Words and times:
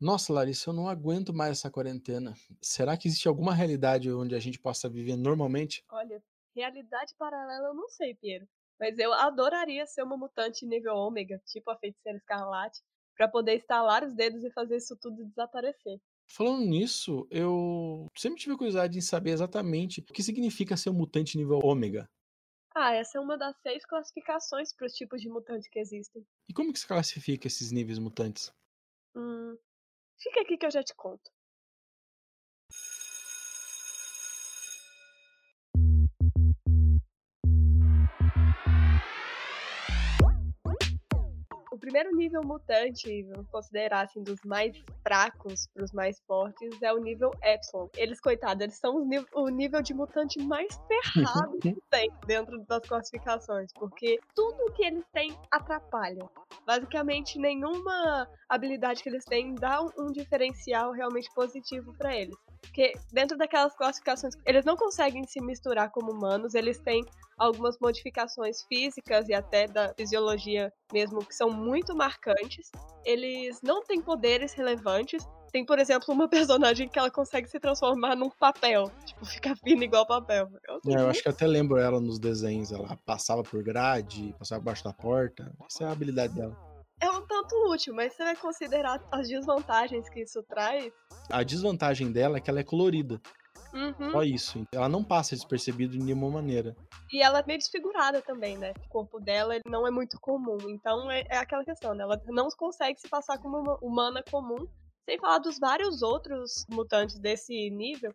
Nossa, 0.00 0.32
Larissa, 0.32 0.70
eu 0.70 0.74
não 0.74 0.88
aguento 0.88 1.34
mais 1.34 1.58
essa 1.58 1.70
quarentena. 1.70 2.34
Será 2.62 2.96
que 2.96 3.08
existe 3.08 3.26
alguma 3.26 3.52
realidade 3.52 4.12
onde 4.12 4.34
a 4.34 4.38
gente 4.38 4.58
possa 4.58 4.88
viver 4.88 5.16
normalmente? 5.16 5.84
Olha, 5.90 6.22
realidade 6.54 7.14
paralela 7.18 7.68
eu 7.68 7.74
não 7.74 7.88
sei, 7.88 8.14
Piero. 8.14 8.46
Mas 8.78 8.96
eu 8.96 9.12
adoraria 9.12 9.84
ser 9.86 10.04
uma 10.04 10.16
mutante 10.16 10.64
nível 10.64 10.94
ômega, 10.94 11.42
tipo 11.46 11.68
a 11.68 11.76
feiticeira 11.76 12.16
escarlate, 12.16 12.80
pra 13.16 13.26
poder 13.26 13.56
estalar 13.56 14.04
os 14.04 14.14
dedos 14.14 14.44
e 14.44 14.52
fazer 14.52 14.76
isso 14.76 14.96
tudo 14.96 15.24
desaparecer. 15.24 16.00
Falando 16.28 16.64
nisso, 16.64 17.26
eu 17.28 18.06
sempre 18.16 18.38
tive 18.38 18.56
curiosidade 18.56 18.96
em 18.96 19.00
saber 19.00 19.30
exatamente 19.30 20.00
o 20.00 20.04
que 20.04 20.22
significa 20.22 20.76
ser 20.76 20.90
um 20.90 20.94
mutante 20.94 21.36
nível 21.36 21.58
ômega. 21.64 22.08
Ah, 22.72 22.94
essa 22.94 23.18
é 23.18 23.20
uma 23.20 23.36
das 23.36 23.56
seis 23.60 23.84
classificações 23.84 24.72
para 24.72 24.86
os 24.86 24.92
tipos 24.92 25.20
de 25.20 25.28
mutante 25.28 25.68
que 25.68 25.80
existem. 25.80 26.24
E 26.48 26.52
como 26.52 26.72
que 26.72 26.78
se 26.78 26.86
classifica 26.86 27.48
esses 27.48 27.72
níveis 27.72 27.98
mutantes? 27.98 28.52
Hum, 29.16 29.56
fica 30.18 30.40
aqui 30.42 30.56
que 30.58 30.66
eu 30.66 30.70
já 30.70 30.82
te 30.82 30.94
conto. 30.94 31.30
Primeiro 41.88 42.14
nível 42.14 42.42
mutante, 42.42 43.22
vamos 43.22 43.48
considerar 43.48 44.04
assim, 44.04 44.22
dos 44.22 44.38
mais 44.44 44.76
fracos 45.02 45.66
para 45.72 45.84
os 45.84 45.92
mais 45.92 46.20
fortes, 46.26 46.82
é 46.82 46.92
o 46.92 46.98
nível 46.98 47.30
Epsilon. 47.42 47.88
Eles, 47.96 48.20
coitados, 48.20 48.62
eles 48.62 48.76
são 48.76 49.08
o 49.34 49.48
nível 49.48 49.80
de 49.80 49.94
mutante 49.94 50.38
mais 50.42 50.68
ferrado 50.86 51.58
que 51.58 51.74
tem 51.90 52.10
dentro 52.26 52.58
das 52.66 52.86
classificações, 52.86 53.72
porque 53.72 54.20
tudo 54.34 54.72
que 54.74 54.84
eles 54.84 55.04
têm 55.14 55.34
atrapalha. 55.50 56.28
Basicamente, 56.66 57.38
nenhuma 57.38 58.28
habilidade 58.48 59.02
que 59.02 59.08
eles 59.08 59.24
têm 59.24 59.54
dá 59.54 59.82
um, 59.82 59.90
um 59.98 60.12
diferencial 60.12 60.92
realmente 60.92 61.30
positivo 61.34 61.94
para 61.96 62.14
eles. 62.14 62.36
Porque 62.60 62.92
dentro 63.12 63.36
daquelas 63.36 63.74
classificações, 63.74 64.34
eles 64.44 64.64
não 64.64 64.76
conseguem 64.76 65.26
se 65.26 65.40
misturar 65.40 65.90
como 65.90 66.12
humanos, 66.12 66.54
eles 66.54 66.78
têm 66.78 67.04
algumas 67.38 67.78
modificações 67.78 68.62
físicas 68.64 69.28
e 69.28 69.34
até 69.34 69.66
da 69.66 69.94
fisiologia 69.94 70.72
mesmo 70.92 71.24
que 71.24 71.34
são 71.34 71.50
muito 71.50 71.94
marcantes. 71.94 72.70
Eles 73.04 73.60
não 73.62 73.84
têm 73.84 74.00
poderes 74.00 74.52
relevantes. 74.52 75.26
Tem, 75.52 75.64
por 75.64 75.78
exemplo, 75.78 76.12
uma 76.12 76.28
personagem 76.28 76.88
que 76.88 76.98
ela 76.98 77.10
consegue 77.10 77.48
se 77.48 77.58
transformar 77.60 78.16
num 78.16 78.30
papel. 78.30 78.90
Tipo, 79.04 79.24
ficar 79.24 79.56
fina 79.56 79.84
igual 79.84 80.06
papel. 80.06 80.48
Eu, 80.66 80.92
é, 80.92 81.00
eu 81.02 81.08
acho 81.08 81.22
que 81.22 81.28
até 81.28 81.46
lembro 81.46 81.78
ela 81.78 82.00
nos 82.00 82.18
desenhos. 82.18 82.72
Ela 82.72 82.96
passava 83.06 83.42
por 83.42 83.62
grade, 83.62 84.34
passava 84.38 84.60
por 84.60 84.66
baixo 84.66 84.84
da 84.84 84.92
porta. 84.92 85.50
Essa 85.66 85.84
é 85.84 85.86
a 85.86 85.92
habilidade 85.92 86.34
dela. 86.34 86.67
É 87.00 87.10
um 87.10 87.26
tanto 87.26 87.54
útil, 87.72 87.94
mas 87.94 88.12
você 88.12 88.24
vai 88.24 88.36
considerar 88.36 89.02
as 89.12 89.28
desvantagens 89.28 90.08
que 90.08 90.20
isso 90.20 90.42
traz? 90.42 90.92
A 91.30 91.42
desvantagem 91.42 92.10
dela 92.10 92.38
é 92.38 92.40
que 92.40 92.50
ela 92.50 92.60
é 92.60 92.64
colorida. 92.64 93.20
Uhum. 93.72 94.10
Só 94.10 94.22
isso. 94.22 94.66
Ela 94.72 94.88
não 94.88 95.04
passa 95.04 95.34
despercebido 95.34 95.92
de 95.92 96.04
nenhuma 96.04 96.28
maneira. 96.30 96.76
E 97.12 97.22
ela 97.22 97.40
é 97.40 97.44
meio 97.46 97.58
desfigurada 97.58 98.20
também, 98.22 98.56
né? 98.56 98.72
O 98.86 98.88
corpo 98.88 99.20
dela 99.20 99.54
não 99.66 99.86
é 99.86 99.90
muito 99.90 100.18
comum. 100.20 100.58
Então 100.68 101.10
é, 101.10 101.24
é 101.28 101.38
aquela 101.38 101.64
questão, 101.64 101.94
né? 101.94 102.02
Ela 102.02 102.20
não 102.26 102.48
consegue 102.48 103.00
se 103.00 103.08
passar 103.08 103.38
como 103.38 103.58
uma 103.58 103.76
humana 103.82 104.22
comum. 104.30 104.66
Sem 105.04 105.18
falar 105.18 105.38
dos 105.38 105.58
vários 105.58 106.02
outros 106.02 106.66
mutantes 106.68 107.18
desse 107.18 107.70
nível 107.70 108.12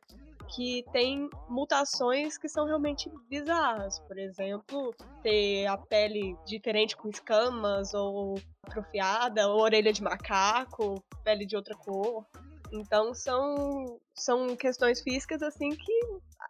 que 0.47 0.83
tem 0.91 1.29
mutações 1.49 2.37
que 2.37 2.47
são 2.47 2.65
realmente 2.65 3.09
bizarras. 3.29 3.99
Por 3.99 4.17
exemplo, 4.17 4.93
ter 5.21 5.65
a 5.67 5.77
pele 5.77 6.37
diferente 6.45 6.95
com 6.95 7.09
escamas, 7.09 7.93
ou 7.93 8.35
atrofiada, 8.63 9.47
ou 9.47 9.61
orelha 9.61 9.93
de 9.93 10.03
macaco, 10.03 11.03
pele 11.23 11.45
de 11.45 11.55
outra 11.55 11.75
cor. 11.75 12.25
Então 12.71 13.13
são, 13.13 13.99
são 14.15 14.55
questões 14.55 15.01
físicas 15.01 15.43
assim 15.43 15.69
que 15.69 16.01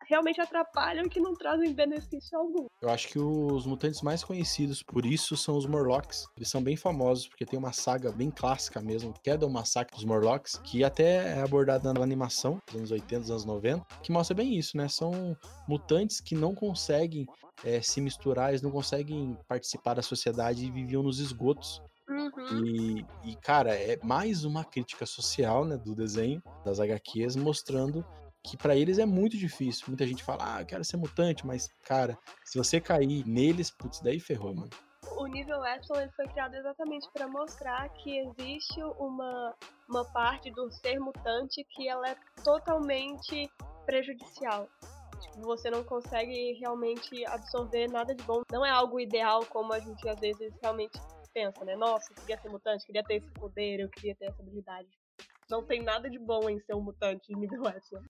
realmente 0.07 0.41
atrapalham 0.41 1.05
e 1.05 1.09
que 1.09 1.19
não 1.19 1.33
trazem 1.33 1.73
benefício 1.73 2.37
algum. 2.37 2.67
Eu 2.81 2.89
acho 2.89 3.07
que 3.07 3.19
os 3.19 3.65
mutantes 3.65 4.01
mais 4.01 4.23
conhecidos 4.23 4.83
por 4.83 5.05
isso 5.05 5.35
são 5.37 5.57
os 5.57 5.65
Morlocks. 5.65 6.25
Eles 6.35 6.49
são 6.49 6.61
bem 6.61 6.75
famosos 6.75 7.27
porque 7.27 7.45
tem 7.45 7.57
uma 7.57 7.71
saga 7.73 8.11
bem 8.11 8.29
clássica 8.29 8.81
mesmo, 8.81 9.13
que 9.23 9.29
é 9.29 9.37
do 9.37 9.49
massacre 9.49 9.95
dos 9.95 10.05
Morlocks, 10.05 10.57
que 10.63 10.83
até 10.83 11.37
é 11.37 11.41
abordada 11.41 11.93
na 11.93 12.01
animação 12.01 12.59
dos 12.67 12.75
anos 12.75 12.91
80, 12.91 13.19
dos 13.21 13.31
anos 13.31 13.45
90, 13.45 13.85
que 14.01 14.11
mostra 14.11 14.35
bem 14.35 14.57
isso, 14.57 14.77
né? 14.77 14.87
São 14.87 15.37
mutantes 15.67 16.19
que 16.19 16.35
não 16.35 16.53
conseguem 16.53 17.25
é, 17.63 17.81
se 17.81 18.01
misturar, 18.01 18.49
eles 18.49 18.61
não 18.61 18.71
conseguem 18.71 19.37
participar 19.47 19.93
da 19.93 20.01
sociedade 20.01 20.65
e 20.65 20.71
viviam 20.71 21.03
nos 21.03 21.19
esgotos. 21.19 21.81
Uhum. 22.09 22.65
E, 22.65 23.05
e, 23.23 23.35
cara, 23.37 23.73
é 23.73 23.97
mais 24.03 24.43
uma 24.43 24.63
crítica 24.63 25.05
social, 25.05 25.63
né, 25.63 25.77
do 25.77 25.95
desenho, 25.95 26.41
das 26.65 26.79
HQs, 26.79 27.35
mostrando 27.35 28.05
que 28.45 28.57
para 28.57 28.75
eles 28.75 28.99
é 28.99 29.05
muito 29.05 29.37
difícil. 29.37 29.85
Muita 29.87 30.05
gente 30.05 30.23
fala, 30.23 30.55
ah, 30.57 30.61
eu 30.61 30.65
quero 30.65 30.83
ser 30.83 30.97
mutante, 30.97 31.45
mas, 31.45 31.69
cara, 31.85 32.17
se 32.43 32.57
você 32.57 32.79
cair 32.79 33.25
neles, 33.25 33.71
putz, 33.71 34.01
daí 34.01 34.19
ferrou, 34.19 34.53
mano. 34.53 34.69
O 35.17 35.25
nível 35.27 35.63
Epsilon 35.65 36.01
ele 36.01 36.11
foi 36.11 36.27
criado 36.27 36.55
exatamente 36.55 37.07
para 37.13 37.27
mostrar 37.27 37.87
que 37.89 38.19
existe 38.19 38.83
uma, 38.97 39.55
uma 39.89 40.03
parte 40.11 40.51
do 40.51 40.69
ser 40.71 40.99
mutante 40.99 41.63
que 41.69 41.87
ela 41.87 42.09
é 42.09 42.15
totalmente 42.43 43.49
prejudicial. 43.85 44.67
Tipo, 45.21 45.41
você 45.41 45.69
não 45.69 45.83
consegue 45.83 46.53
realmente 46.53 47.25
absorver 47.27 47.87
nada 47.87 48.13
de 48.13 48.23
bom. 48.23 48.41
Não 48.51 48.65
é 48.65 48.69
algo 48.69 48.99
ideal 48.99 49.45
como 49.45 49.71
a 49.71 49.79
gente 49.79 50.07
às 50.09 50.19
vezes 50.19 50.53
realmente 50.61 50.99
pensa, 51.33 51.63
né? 51.63 51.75
Nossa, 51.75 52.11
eu 52.11 52.15
queria 52.15 52.37
ser 52.37 52.49
mutante, 52.49 52.85
queria 52.85 53.03
ter 53.03 53.15
esse 53.15 53.31
poder, 53.31 53.79
eu 53.79 53.89
queria 53.89 54.15
ter 54.15 54.25
essa 54.25 54.41
habilidade. 54.41 54.89
Não 55.49 55.63
tem 55.63 55.81
nada 55.81 56.09
de 56.09 56.19
bom 56.19 56.49
em 56.49 56.59
ser 56.61 56.75
um 56.75 56.81
mutante 56.81 57.33
nível 57.35 57.67
Epsilon. 57.67 58.01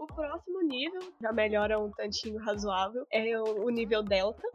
O 0.00 0.06
próximo 0.06 0.62
nível, 0.62 1.12
já 1.20 1.30
melhora 1.30 1.78
um 1.78 1.90
tantinho 1.90 2.38
razoável, 2.38 3.06
é 3.12 3.38
o 3.38 3.68
nível 3.68 4.02
Delta. 4.02 4.48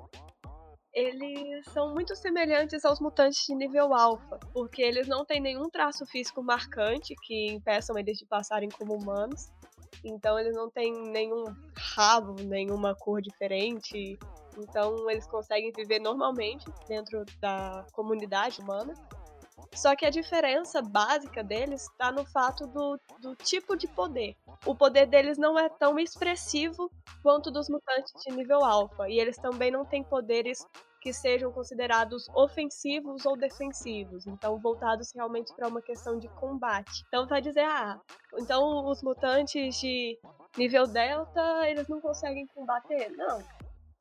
Eles 0.92 1.64
são 1.66 1.94
muito 1.94 2.16
semelhantes 2.16 2.84
aos 2.84 3.00
mutantes 3.00 3.46
de 3.46 3.54
nível 3.54 3.94
alfa, 3.94 4.40
porque 4.52 4.82
eles 4.82 5.08
não 5.08 5.24
têm 5.24 5.40
nenhum 5.40 5.70
traço 5.70 6.04
físico 6.08 6.42
marcante 6.42 7.14
que 7.22 7.52
impeçam 7.52 7.96
eles 7.96 8.18
de 8.18 8.26
passarem 8.26 8.70
como 8.70 8.96
humanos. 8.96 9.52
Então 10.04 10.40
eles 10.40 10.56
não 10.56 10.68
têm 10.68 10.92
nenhum 11.12 11.44
rabo, 11.96 12.42
nenhuma 12.42 12.96
cor 12.96 13.22
diferente, 13.22 14.18
então 14.58 15.08
eles 15.12 15.28
conseguem 15.28 15.72
viver 15.72 16.00
normalmente 16.00 16.66
dentro 16.88 17.24
da 17.40 17.86
comunidade 17.92 18.62
humana. 18.62 18.96
Só 19.74 19.96
que 19.96 20.06
a 20.06 20.10
diferença 20.10 20.82
básica 20.82 21.44
deles 21.44 21.84
está 21.84 22.12
no 22.12 22.26
fato 22.26 22.68
do, 22.68 23.00
do 23.20 23.36
tipo 23.36 23.76
de 23.76 23.88
poder. 23.88 24.36
O 24.66 24.76
poder 24.76 25.06
deles 25.06 25.38
não 25.38 25.58
é 25.58 25.70
tão 25.70 26.00
expressivo 26.00 26.92
quanto 27.22 27.52
dos 27.52 27.70
mutantes 27.70 28.14
de 28.24 28.36
nível 28.36 28.64
alfa. 28.64 29.10
E 29.10 29.20
eles 29.20 29.38
também 29.38 29.72
não 29.72 29.86
têm 29.86 30.04
poderes 30.04 30.66
que 31.06 31.14
sejam 31.14 31.52
considerados 31.52 32.28
ofensivos 32.30 33.28
ou 33.28 33.38
defensivos, 33.38 34.26
então 34.26 34.58
voltados 34.58 35.12
realmente 35.14 35.54
para 35.54 35.68
uma 35.68 35.80
questão 35.80 36.18
de 36.18 36.28
combate. 36.30 37.04
Então 37.08 37.28
vai 37.28 37.40
dizer, 37.44 37.64
ah, 37.64 38.02
então 38.40 38.84
os 38.88 39.04
mutantes 39.04 39.76
de 39.80 40.18
nível 40.58 40.88
delta, 40.88 41.70
eles 41.70 41.88
não 41.88 42.02
conseguem 42.02 42.48
combater? 42.48 43.12
Não, 43.12 43.40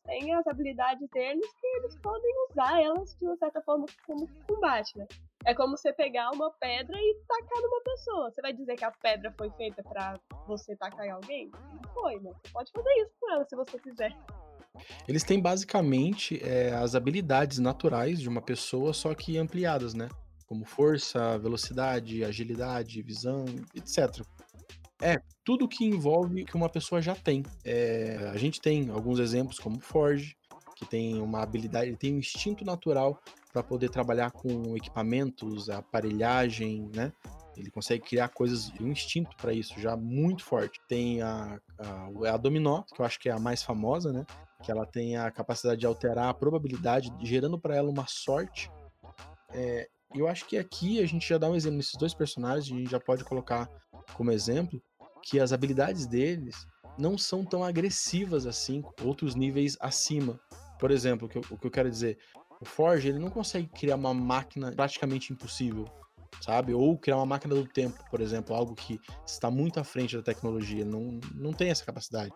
tem 0.04 0.34
as 0.34 0.46
habilidades 0.46 1.08
deles 1.10 1.46
que 1.60 1.66
eles 1.78 1.96
podem 1.98 2.32
usar 2.50 2.80
elas 2.82 3.16
de 3.18 3.24
uma 3.24 3.36
certa 3.36 3.60
forma 3.62 3.86
como 4.06 4.28
combate, 4.46 4.96
né? 4.98 5.06
É 5.46 5.54
como 5.54 5.76
você 5.76 5.92
pegar 5.92 6.30
uma 6.30 6.50
pedra 6.52 6.96
e 6.96 7.20
tacar 7.26 7.62
numa 7.62 7.80
pessoa. 7.82 8.30
Você 8.30 8.40
vai 8.40 8.52
dizer 8.52 8.76
que 8.76 8.84
a 8.84 8.90
pedra 8.90 9.32
foi 9.36 9.50
feita 9.52 9.82
para 9.82 10.18
você 10.46 10.76
tacar 10.76 11.06
em 11.06 11.10
alguém? 11.10 11.50
Não 11.50 11.92
foi, 11.92 12.18
né? 12.20 12.30
Você 12.32 12.52
pode 12.52 12.72
fazer 12.72 12.90
isso 13.02 13.12
com 13.20 13.32
ela 13.32 13.44
se 13.44 13.56
você 13.56 13.78
quiser. 13.78 14.16
Eles 15.06 15.22
têm 15.22 15.40
basicamente 15.40 16.40
é, 16.42 16.74
as 16.74 16.94
habilidades 16.94 17.58
naturais 17.58 18.20
de 18.20 18.28
uma 18.28 18.42
pessoa, 18.42 18.92
só 18.92 19.14
que 19.14 19.38
ampliadas, 19.38 19.94
né? 19.94 20.08
Como 20.46 20.64
força, 20.64 21.38
velocidade, 21.38 22.24
agilidade, 22.24 23.02
visão, 23.02 23.44
etc. 23.74 24.24
É, 25.04 25.20
tudo 25.44 25.68
que 25.68 25.84
envolve 25.84 26.46
que 26.46 26.56
uma 26.56 26.70
pessoa 26.70 27.02
já 27.02 27.14
tem. 27.14 27.42
É, 27.62 28.30
a 28.32 28.38
gente 28.38 28.58
tem 28.58 28.88
alguns 28.88 29.18
exemplos 29.18 29.58
como 29.58 29.78
Forge, 29.78 30.34
que 30.74 30.86
tem 30.86 31.20
uma 31.20 31.42
habilidade, 31.42 31.88
ele 31.88 31.96
tem 31.98 32.14
um 32.14 32.18
instinto 32.18 32.64
natural 32.64 33.20
para 33.52 33.62
poder 33.62 33.90
trabalhar 33.90 34.30
com 34.30 34.74
equipamentos, 34.74 35.68
aparelhagem, 35.68 36.90
né? 36.94 37.12
Ele 37.54 37.70
consegue 37.70 38.02
criar 38.02 38.30
coisas, 38.30 38.72
um 38.80 38.88
instinto 38.88 39.36
para 39.36 39.52
isso, 39.52 39.78
já 39.78 39.94
muito 39.94 40.42
forte. 40.42 40.80
Tem 40.88 41.20
a, 41.20 41.60
a, 41.78 42.32
a 42.32 42.36
Dominó, 42.38 42.82
que 42.82 42.98
eu 42.98 43.04
acho 43.04 43.20
que 43.20 43.28
é 43.28 43.32
a 43.32 43.38
mais 43.38 43.62
famosa, 43.62 44.10
né? 44.10 44.24
Que 44.62 44.72
ela 44.72 44.86
tem 44.86 45.18
a 45.18 45.30
capacidade 45.30 45.80
de 45.80 45.86
alterar 45.86 46.30
a 46.30 46.34
probabilidade, 46.34 47.12
gerando 47.20 47.58
para 47.58 47.76
ela 47.76 47.90
uma 47.90 48.06
sorte. 48.08 48.70
É, 49.50 49.86
eu 50.14 50.26
acho 50.26 50.46
que 50.46 50.56
aqui 50.56 51.02
a 51.02 51.06
gente 51.06 51.28
já 51.28 51.36
dá 51.36 51.50
um 51.50 51.54
exemplo 51.54 51.76
nesses 51.76 51.96
dois 51.96 52.14
personagens, 52.14 52.74
a 52.74 52.80
gente 52.80 52.90
já 52.90 52.98
pode 52.98 53.22
colocar 53.22 53.68
como 54.14 54.32
exemplo 54.32 54.82
que 55.24 55.40
as 55.40 55.52
habilidades 55.52 56.06
deles 56.06 56.66
não 56.98 57.16
são 57.16 57.44
tão 57.44 57.64
agressivas 57.64 58.46
assim, 58.46 58.82
outros 59.02 59.34
níveis 59.34 59.76
acima. 59.80 60.38
Por 60.78 60.90
exemplo, 60.90 61.26
o 61.26 61.30
que 61.30 61.38
eu, 61.38 61.42
o 61.50 61.58
que 61.58 61.66
eu 61.66 61.70
quero 61.70 61.90
dizer, 61.90 62.18
O 62.60 62.64
Forge, 62.64 63.08
ele 63.08 63.18
não 63.18 63.30
consegue 63.30 63.66
criar 63.68 63.96
uma 63.96 64.14
máquina 64.14 64.72
praticamente 64.72 65.32
impossível, 65.32 65.86
sabe? 66.40 66.72
Ou 66.72 66.96
criar 66.96 67.16
uma 67.16 67.26
máquina 67.26 67.54
do 67.54 67.66
tempo, 67.66 67.98
por 68.10 68.20
exemplo, 68.20 68.54
algo 68.54 68.74
que 68.74 69.00
está 69.26 69.50
muito 69.50 69.80
à 69.80 69.84
frente 69.84 70.16
da 70.16 70.22
tecnologia. 70.22 70.84
Não, 70.84 71.20
não 71.34 71.52
tem 71.52 71.70
essa 71.70 71.84
capacidade. 71.84 72.32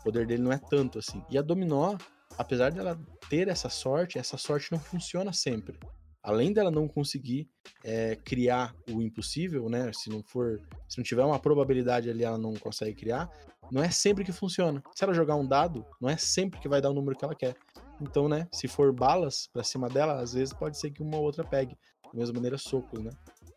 O 0.00 0.04
poder 0.04 0.26
dele 0.26 0.42
não 0.42 0.52
é 0.52 0.58
tanto 0.58 0.98
assim. 0.98 1.24
E 1.30 1.38
a 1.38 1.42
Dominó, 1.42 1.96
apesar 2.36 2.70
dela 2.72 3.00
ter 3.28 3.48
essa 3.48 3.68
sorte, 3.68 4.18
essa 4.18 4.36
sorte 4.36 4.70
não 4.70 4.78
funciona 4.78 5.32
sempre. 5.32 5.78
Além 6.24 6.54
dela 6.54 6.70
não 6.70 6.88
conseguir 6.88 7.46
é, 7.84 8.16
criar 8.16 8.74
o 8.90 9.02
impossível, 9.02 9.68
né? 9.68 9.92
Se 9.92 10.08
não 10.08 10.22
for, 10.22 10.58
se 10.88 10.96
não 10.96 11.04
tiver 11.04 11.22
uma 11.22 11.38
probabilidade 11.38 12.08
ali, 12.08 12.24
ela 12.24 12.38
não 12.38 12.54
consegue 12.54 12.94
criar. 12.94 13.30
Não 13.70 13.82
é 13.82 13.90
sempre 13.90 14.24
que 14.24 14.32
funciona. 14.32 14.82
Se 14.94 15.04
ela 15.04 15.12
jogar 15.12 15.36
um 15.36 15.46
dado, 15.46 15.84
não 16.00 16.08
é 16.08 16.16
sempre 16.16 16.58
que 16.58 16.68
vai 16.68 16.80
dar 16.80 16.90
o 16.90 16.94
número 16.94 17.14
que 17.14 17.26
ela 17.26 17.34
quer. 17.34 17.54
Então, 18.00 18.26
né? 18.26 18.48
Se 18.50 18.66
for 18.66 18.90
balas 18.90 19.48
para 19.52 19.62
cima 19.62 19.86
dela, 19.90 20.14
às 20.14 20.32
vezes 20.32 20.54
pode 20.54 20.78
ser 20.78 20.90
que 20.90 21.02
uma 21.02 21.18
ou 21.18 21.24
outra 21.24 21.44
pegue. 21.44 21.76
Da 22.02 22.18
mesma 22.18 22.34
maneira, 22.34 22.56
socos, 22.56 23.02
né? 23.02 23.10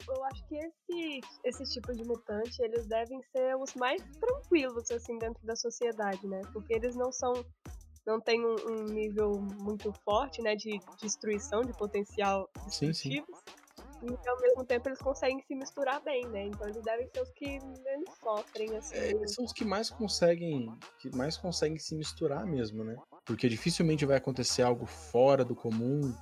Eu 0.09 0.23
acho 0.25 0.45
que 0.47 0.55
esse, 0.55 1.21
esse 1.45 1.63
tipo 1.73 1.93
de 1.93 2.03
mutante, 2.03 2.61
eles 2.61 2.85
devem 2.85 3.21
ser 3.31 3.55
os 3.55 3.73
mais 3.75 4.01
tranquilos, 4.19 4.91
assim, 4.91 5.17
dentro 5.17 5.45
da 5.45 5.55
sociedade, 5.55 6.25
né? 6.27 6.41
Porque 6.51 6.73
eles 6.73 6.95
não 6.95 7.13
são 7.13 7.33
não 8.07 8.21
tem 8.21 8.43
um, 8.43 8.55
um, 8.65 8.83
nível 8.85 9.39
muito 9.59 9.91
forte, 10.05 10.41
né, 10.41 10.55
de 10.55 10.79
destruição, 11.01 11.61
de 11.61 11.73
potencial 11.73 12.49
destrutivo. 12.65 13.25
Sim, 13.25 13.25
sim. 13.25 13.47
E 14.03 14.29
ao 14.29 14.39
mesmo 14.39 14.63
tempo 14.63 14.87
eles 14.87 14.99
conseguem 14.99 15.41
se 15.41 15.55
misturar 15.55 15.99
bem, 16.01 16.25
né? 16.27 16.45
Então 16.45 16.69
eles 16.69 16.83
devem 16.83 17.07
ser 17.07 17.19
os 17.19 17.31
que 17.31 17.59
menos 17.83 18.09
sofrem, 18.23 18.77
assim. 18.77 18.95
É, 18.95 19.09
eles 19.09 19.33
são 19.33 19.43
os 19.43 19.51
que 19.51 19.65
mais 19.65 19.89
conseguem, 19.89 20.71
que 20.99 21.13
mais 21.15 21.35
conseguem 21.35 21.79
se 21.79 21.95
misturar 21.95 22.45
mesmo, 22.45 22.83
né? 22.83 22.95
Porque 23.25 23.49
dificilmente 23.49 24.05
vai 24.05 24.17
acontecer 24.17 24.61
algo 24.61 24.85
fora 24.85 25.43
do 25.43 25.55
comum, 25.55 26.13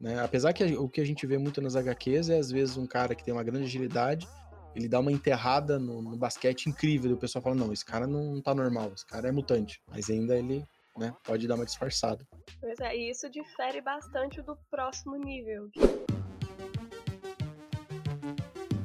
né? 0.00 0.20
Apesar 0.20 0.52
que 0.52 0.64
o 0.76 0.88
que 0.88 1.00
a 1.00 1.04
gente 1.04 1.26
vê 1.26 1.36
muito 1.36 1.60
nas 1.60 1.74
HQs 1.74 2.30
é 2.30 2.38
às 2.38 2.50
vezes 2.50 2.76
um 2.76 2.86
cara 2.86 3.14
que 3.14 3.24
tem 3.24 3.34
uma 3.34 3.42
grande 3.42 3.64
agilidade, 3.64 4.28
ele 4.72 4.88
dá 4.88 5.00
uma 5.00 5.10
enterrada 5.10 5.80
no, 5.80 6.00
no 6.00 6.16
basquete 6.16 6.66
incrível, 6.66 7.10
e 7.10 7.14
o 7.14 7.18
pessoal 7.18 7.42
fala, 7.42 7.56
não, 7.56 7.72
esse 7.72 7.84
cara 7.84 8.06
não 8.06 8.40
tá 8.40 8.54
normal, 8.54 8.92
esse 8.94 9.04
cara 9.04 9.28
é 9.28 9.32
mutante. 9.32 9.82
Mas 9.88 10.08
ainda 10.08 10.38
ele 10.38 10.64
né? 10.96 11.14
Pode 11.24 11.46
dar 11.46 11.54
uma 11.54 11.64
disfarçada. 11.64 12.26
Pois 12.60 12.78
é, 12.80 12.96
e 12.96 13.10
isso 13.10 13.28
difere 13.30 13.80
bastante 13.80 14.40
do 14.42 14.56
próximo 14.70 15.16
nível. 15.16 15.70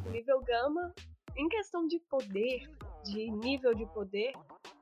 O 0.06 0.10
nível 0.10 0.42
Gama, 0.42 0.94
em 1.38 1.48
questão 1.48 1.88
de 1.88 2.00
poder, 2.10 2.69
de 3.06 3.31
nível 3.31 3.74
de 3.74 3.86
poder, 3.94 4.34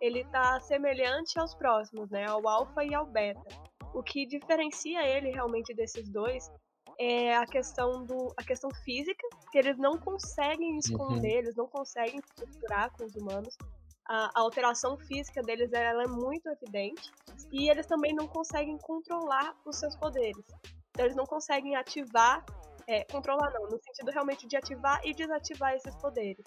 ele 0.02 0.24
tá 0.26 0.60
semelhante 0.62 1.40
aos 1.40 1.54
próximos, 1.56 2.10
né? 2.10 2.26
Ao 2.26 2.48
Alpha 2.48 2.84
e 2.84 2.94
ao 2.94 3.06
Beta. 3.06 3.70
O 3.94 4.04
que 4.04 4.26
diferencia 4.26 5.06
ele 5.08 5.32
realmente 5.32 5.74
desses 5.74 6.10
dois 6.10 6.50
é 7.00 7.36
a 7.36 7.46
questão 7.46 8.06
do 8.06 8.34
a 8.36 8.44
questão 8.44 8.70
física, 8.84 9.26
que 9.52 9.58
eles 9.58 9.78
não 9.78 9.98
conseguem 9.98 10.78
esconder, 10.78 11.34
uhum. 11.34 11.40
eles 11.40 11.56
não 11.56 11.68
conseguem 11.68 12.20
se 12.22 12.46
misturar 12.46 12.92
com 12.92 13.06
os 13.06 13.16
humanos 13.16 13.56
a, 14.10 14.32
a 14.34 14.42
alteração 14.42 14.98
física 14.98 15.42
deles 15.44 15.72
ela 15.72 16.04
é 16.04 16.08
muito 16.08 16.50
evidente 16.50 17.12
e 17.52 17.70
eles 17.70 17.86
também 17.86 18.14
não 18.14 18.28
conseguem 18.28 18.78
controlar 18.80 19.56
os 19.64 19.78
seus 19.78 19.96
poderes. 19.96 20.44
Então, 20.90 21.06
eles 21.06 21.16
não 21.16 21.26
conseguem 21.26 21.76
ativar, 21.76 22.44
é, 22.88 23.04
controlar 23.06 23.52
não, 23.52 23.70
no 23.70 23.80
sentido 23.80 24.12
realmente 24.12 24.48
de 24.48 24.58
ativar 24.58 25.00
e 25.06 25.14
desativar 25.14 25.74
esses 25.76 25.96
poderes. 25.96 26.44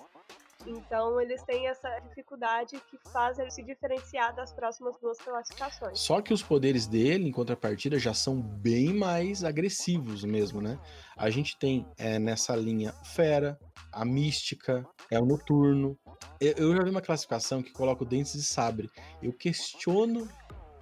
Então 0.66 1.20
eles 1.20 1.42
têm 1.42 1.66
essa 1.66 1.88
dificuldade 2.00 2.80
que 2.88 2.96
faz 3.10 3.38
ele 3.38 3.50
se 3.50 3.62
diferenciar 3.62 4.34
das 4.34 4.52
próximas 4.52 4.96
duas 5.00 5.18
classificações. 5.18 5.98
Só 5.98 6.20
que 6.20 6.32
os 6.32 6.42
poderes 6.42 6.86
dele, 6.86 7.28
em 7.28 7.32
contrapartida, 7.32 7.98
já 7.98 8.14
são 8.14 8.40
bem 8.40 8.94
mais 8.94 9.42
agressivos 9.42 10.24
mesmo, 10.24 10.60
né? 10.60 10.78
A 11.16 11.30
gente 11.30 11.58
tem 11.58 11.86
é, 11.98 12.18
nessa 12.18 12.54
linha 12.54 12.92
Fera, 13.04 13.58
a 13.92 14.04
Mística, 14.04 14.86
é 15.10 15.18
o 15.18 15.26
Noturno. 15.26 15.98
Eu 16.40 16.74
já 16.74 16.82
vi 16.82 16.90
uma 16.90 17.00
classificação 17.00 17.62
que 17.62 17.72
coloca 17.72 18.02
o 18.02 18.06
Dentes 18.06 18.32
de 18.32 18.42
Sabre. 18.42 18.90
Eu 19.22 19.32
questiono 19.32 20.28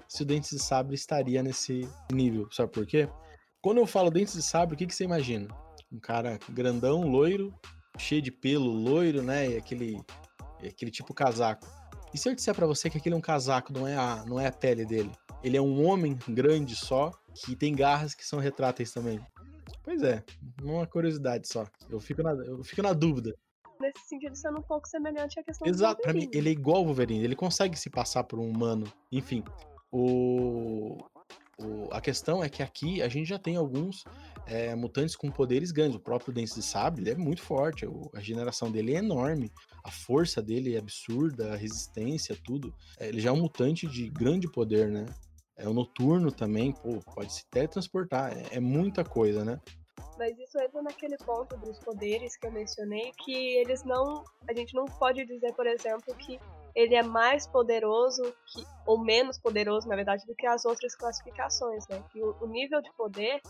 se 0.08 0.22
o 0.22 0.26
Dentes 0.26 0.50
de 0.50 0.58
Sabre 0.58 0.94
estaria 0.94 1.42
nesse 1.42 1.88
nível. 2.12 2.48
Sabe 2.50 2.72
por 2.72 2.87
quê? 2.87 3.08
Quando 3.62 3.78
eu 3.78 3.87
falo 3.87 4.10
Dentes 4.10 4.34
de 4.34 4.42
Sabre, 4.42 4.75
o 4.75 4.78
que, 4.78 4.87
que 4.87 4.94
você 4.94 5.04
imagina? 5.04 5.48
Um 5.92 6.00
cara 6.00 6.38
grandão, 6.48 7.02
loiro, 7.02 7.54
cheio 7.98 8.22
de 8.22 8.31
pelo, 8.31 8.70
loiro, 8.70 9.22
né? 9.22 9.50
E 9.50 9.56
aquele, 9.56 10.02
aquele 10.64 10.90
tipo 10.90 11.12
casaco. 11.12 11.66
E 12.12 12.19
se 12.19 12.28
eu 12.28 12.34
disser 12.34 12.54
para 12.54 12.66
você 12.66 12.90
que 12.90 12.98
aquele 12.98 13.14
é 13.14 13.19
um 13.19 13.20
casaco, 13.20 13.72
não 13.72 13.87
é, 13.87 13.96
a, 13.96 14.25
não 14.26 14.40
é 14.40 14.46
a 14.46 14.52
pele 14.52 14.84
dele? 14.84 15.12
Ele 15.42 15.56
é 15.56 15.62
um 15.62 15.87
homem 15.87 16.19
grande 16.28 16.75
só, 16.75 17.12
que 17.34 17.54
tem 17.54 17.75
garras 17.75 18.14
que 18.14 18.26
são 18.26 18.38
retráteis 18.38 18.92
também. 18.92 19.20
Pois 19.82 20.02
é, 20.02 20.22
uma 20.62 20.87
curiosidade 20.87 21.48
só. 21.48 21.66
Eu 21.88 22.00
fico 22.00 22.22
na, 22.22 22.32
eu 22.32 22.62
fico 22.64 22.82
na 22.82 22.92
dúvida. 22.92 23.34
Nesse 23.81 24.06
sentido, 24.06 24.37
sendo 24.37 24.59
um 24.59 24.62
pouco 24.62 24.87
semelhante 24.87 25.41
à 25.41 25.43
questão 25.43 25.67
Exato, 25.67 26.03
pra 26.03 26.12
mim, 26.12 26.29
ele 26.32 26.50
é 26.50 26.53
igual 26.53 26.82
o 26.82 26.85
Wolverine, 26.85 27.25
ele 27.25 27.37
consegue 27.37 27.79
se 27.79 27.88
passar 27.88 28.25
por 28.25 28.38
um 28.38 28.49
humano. 28.49 28.91
Enfim, 29.11 29.43
o, 29.91 30.99
o, 31.59 31.88
a 31.91 32.00
questão 32.00 32.44
é 32.44 32.49
que 32.49 32.62
aqui 32.62 33.00
a 33.00 33.09
gente 33.09 33.29
já 33.29 33.38
tem 33.38 33.56
alguns 33.56 34.05
é, 34.47 34.75
mutantes 34.75 35.17
com 35.17 35.31
poderes 35.31 35.71
grandes. 35.71 35.97
O 35.97 36.00
próprio 36.00 36.32
Dente 36.32 36.55
de 36.55 36.62
Sabre 36.62 37.03
ele 37.03 37.11
é 37.11 37.17
muito 37.17 37.43
forte, 37.43 37.87
a 37.87 38.19
regeneração 38.19 38.71
dele 38.71 38.94
é 38.94 38.99
enorme, 38.99 39.50
a 39.83 39.91
força 39.91 40.43
dele 40.43 40.75
é 40.75 40.79
absurda, 40.79 41.53
a 41.53 41.56
resistência, 41.56 42.37
tudo. 42.44 42.75
É, 42.99 43.09
ele 43.09 43.21
já 43.21 43.31
é 43.31 43.33
um 43.33 43.41
mutante 43.41 43.87
de 43.87 44.11
grande 44.11 44.50
poder, 44.50 44.91
né? 44.91 45.06
É 45.56 45.69
o 45.69 45.75
noturno 45.75 46.33
também, 46.33 46.73
pô, 46.73 47.00
pode 47.15 47.33
se 47.35 47.47
teletransportar, 47.50 48.33
é, 48.33 48.56
é 48.56 48.61
muita 48.61 49.05
coisa, 49.05 49.44
né? 49.44 49.61
Mas 50.19 50.39
isso 50.39 50.59
entra 50.61 50.83
naquele 50.83 51.17
ponto 51.19 51.57
dos 51.57 51.79
poderes 51.79 52.37
que 52.37 52.47
eu 52.47 52.53
mencionei, 52.53 53.12
que 53.25 53.57
eles 53.57 53.85
não. 53.85 54.25
A 54.49 54.53
gente 54.53 54.75
não 54.75 54.85
pode 54.85 55.25
dizer, 55.25 55.55
por 55.55 55.67
exemplo, 55.67 56.15
que 56.15 56.39
ele 56.75 56.95
é 56.95 57.03
mais 57.03 57.47
poderoso 57.47 58.23
que, 58.47 58.65
ou 58.87 58.99
menos 58.99 59.39
poderoso, 59.39 59.89
na 59.89 59.97
verdade, 59.97 60.27
do 60.27 60.35
que 60.35 60.47
as 60.47 60.65
outras 60.65 60.95
classificações, 60.95 61.87
né? 61.89 62.03
Que 62.12 62.23
o, 62.23 62.37
o 62.41 62.47
nível 62.47 62.81
de 62.83 62.93
poder 62.93 63.41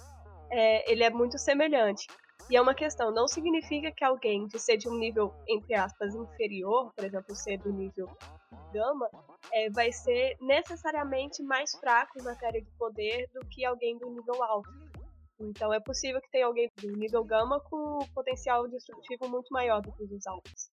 é, 0.50 0.90
ele 0.90 1.04
é 1.04 1.10
muito 1.10 1.38
semelhante. 1.38 2.06
E 2.48 2.56
é 2.56 2.60
uma 2.60 2.74
questão, 2.74 3.12
não 3.12 3.28
significa 3.28 3.92
que 3.92 4.04
alguém 4.04 4.46
de 4.48 4.58
ser 4.58 4.76
de 4.76 4.88
um 4.88 4.98
nível, 4.98 5.32
entre 5.46 5.72
aspas, 5.74 6.14
inferior, 6.14 6.92
por 6.96 7.04
exemplo, 7.04 7.34
ser 7.36 7.58
do 7.58 7.72
nível 7.72 8.10
gama, 8.72 9.08
é, 9.52 9.70
vai 9.70 9.92
ser 9.92 10.36
necessariamente 10.40 11.42
mais 11.44 11.72
fraco 11.76 12.18
em 12.18 12.24
matéria 12.24 12.60
de 12.60 12.70
poder 12.72 13.28
do 13.32 13.46
que 13.46 13.64
alguém 13.64 13.96
do 13.98 14.10
nível 14.10 14.42
alto. 14.42 14.68
Então 15.40 15.72
é 15.72 15.80
possível 15.80 16.20
que 16.20 16.30
tenha 16.30 16.46
alguém 16.46 16.70
do 16.80 16.92
nível 16.96 17.24
gama 17.24 17.60
com 17.60 17.98
potencial 18.14 18.68
destrutivo 18.68 19.28
muito 19.28 19.48
maior 19.50 19.80
do 19.80 19.90
que 19.92 20.04
os 20.04 20.26
altos. 20.26 20.70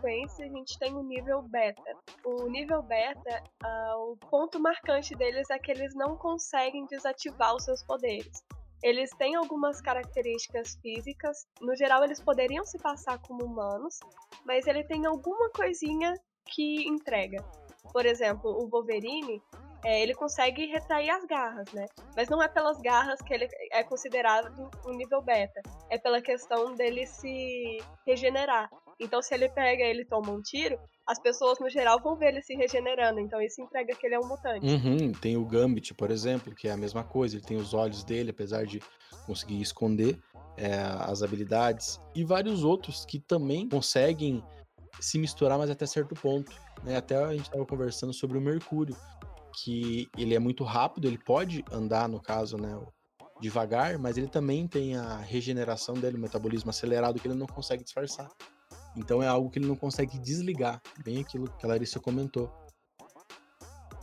sequência, 0.00 0.46
a 0.46 0.48
gente 0.48 0.78
tem 0.78 0.94
o 0.94 1.02
nível 1.02 1.42
beta. 1.42 1.82
O 2.24 2.48
nível 2.48 2.82
beta, 2.82 3.42
uh, 3.64 4.12
o 4.12 4.16
ponto 4.16 4.58
marcante 4.58 5.14
deles 5.14 5.48
é 5.50 5.58
que 5.58 5.70
eles 5.70 5.94
não 5.94 6.16
conseguem 6.16 6.86
desativar 6.86 7.54
os 7.54 7.64
seus 7.64 7.82
poderes. 7.84 8.42
Eles 8.82 9.10
têm 9.18 9.34
algumas 9.34 9.80
características 9.80 10.76
físicas, 10.76 11.46
no 11.60 11.76
geral 11.76 12.02
eles 12.02 12.20
poderiam 12.20 12.64
se 12.64 12.78
passar 12.78 13.18
como 13.18 13.44
humanos, 13.44 13.98
mas 14.46 14.66
ele 14.66 14.82
tem 14.84 15.04
alguma 15.04 15.50
coisinha 15.50 16.14
que 16.46 16.88
entrega. 16.88 17.44
Por 17.92 18.06
exemplo, 18.06 18.50
o 18.50 18.68
Wolverine, 18.68 19.42
é, 19.84 20.02
ele 20.02 20.14
consegue 20.14 20.66
retrair 20.66 21.10
as 21.10 21.24
garras, 21.24 21.72
né? 21.72 21.86
Mas 22.16 22.28
não 22.28 22.42
é 22.42 22.48
pelas 22.48 22.80
garras 22.80 23.20
que 23.22 23.32
ele 23.32 23.48
é 23.72 23.82
considerado 23.82 24.70
um 24.86 24.92
nível 24.92 25.22
beta. 25.22 25.60
É 25.88 25.98
pela 25.98 26.20
questão 26.20 26.74
dele 26.74 27.06
se 27.06 27.78
regenerar. 28.06 28.68
Então, 28.98 29.22
se 29.22 29.34
ele 29.34 29.48
pega 29.48 29.82
ele 29.82 30.04
toma 30.04 30.30
um 30.30 30.42
tiro, 30.42 30.78
as 31.06 31.18
pessoas 31.18 31.58
no 31.58 31.70
geral 31.70 31.98
vão 32.02 32.16
ver 32.16 32.28
ele 32.28 32.42
se 32.42 32.54
regenerando. 32.54 33.18
Então, 33.18 33.40
isso 33.40 33.62
entrega 33.62 33.94
que 33.94 34.06
ele 34.06 34.14
é 34.14 34.20
um 34.20 34.28
mutante. 34.28 34.66
Uhum, 34.66 35.12
tem 35.12 35.36
o 35.36 35.44
Gambit, 35.44 35.94
por 35.94 36.10
exemplo, 36.10 36.54
que 36.54 36.68
é 36.68 36.72
a 36.72 36.76
mesma 36.76 37.02
coisa. 37.02 37.36
Ele 37.36 37.44
tem 37.44 37.56
os 37.56 37.72
olhos 37.72 38.04
dele, 38.04 38.30
apesar 38.30 38.66
de 38.66 38.82
conseguir 39.24 39.60
esconder 39.62 40.18
é, 40.58 40.74
as 41.00 41.22
habilidades. 41.22 41.98
E 42.14 42.22
vários 42.22 42.62
outros 42.62 43.06
que 43.06 43.18
também 43.18 43.66
conseguem 43.66 44.44
se 45.00 45.18
misturar, 45.18 45.56
mas 45.56 45.70
até 45.70 45.86
certo 45.86 46.14
ponto. 46.14 46.52
Né? 46.84 46.96
Até 46.96 47.16
a 47.16 47.32
gente 47.32 47.44
estava 47.44 47.64
conversando 47.64 48.12
sobre 48.12 48.36
o 48.36 48.40
Mercúrio, 48.40 48.94
que 49.54 50.08
ele 50.16 50.34
é 50.34 50.38
muito 50.38 50.64
rápido, 50.64 51.06
ele 51.06 51.18
pode 51.18 51.64
andar, 51.70 52.08
no 52.08 52.20
caso, 52.20 52.56
né? 52.56 52.80
Devagar, 53.40 53.98
mas 53.98 54.18
ele 54.18 54.28
também 54.28 54.68
tem 54.68 54.96
a 54.96 55.16
regeneração 55.16 55.94
dele, 55.94 56.16
o 56.16 56.20
metabolismo 56.20 56.70
acelerado 56.70 57.18
que 57.18 57.26
ele 57.26 57.34
não 57.34 57.46
consegue 57.46 57.82
disfarçar. 57.82 58.30
Então 58.96 59.22
é 59.22 59.28
algo 59.28 59.50
que 59.50 59.58
ele 59.58 59.66
não 59.66 59.76
consegue 59.76 60.18
desligar, 60.18 60.80
bem 61.02 61.20
aquilo 61.20 61.50
que 61.56 61.64
a 61.64 61.68
Larissa 61.68 61.98
comentou. 62.00 62.52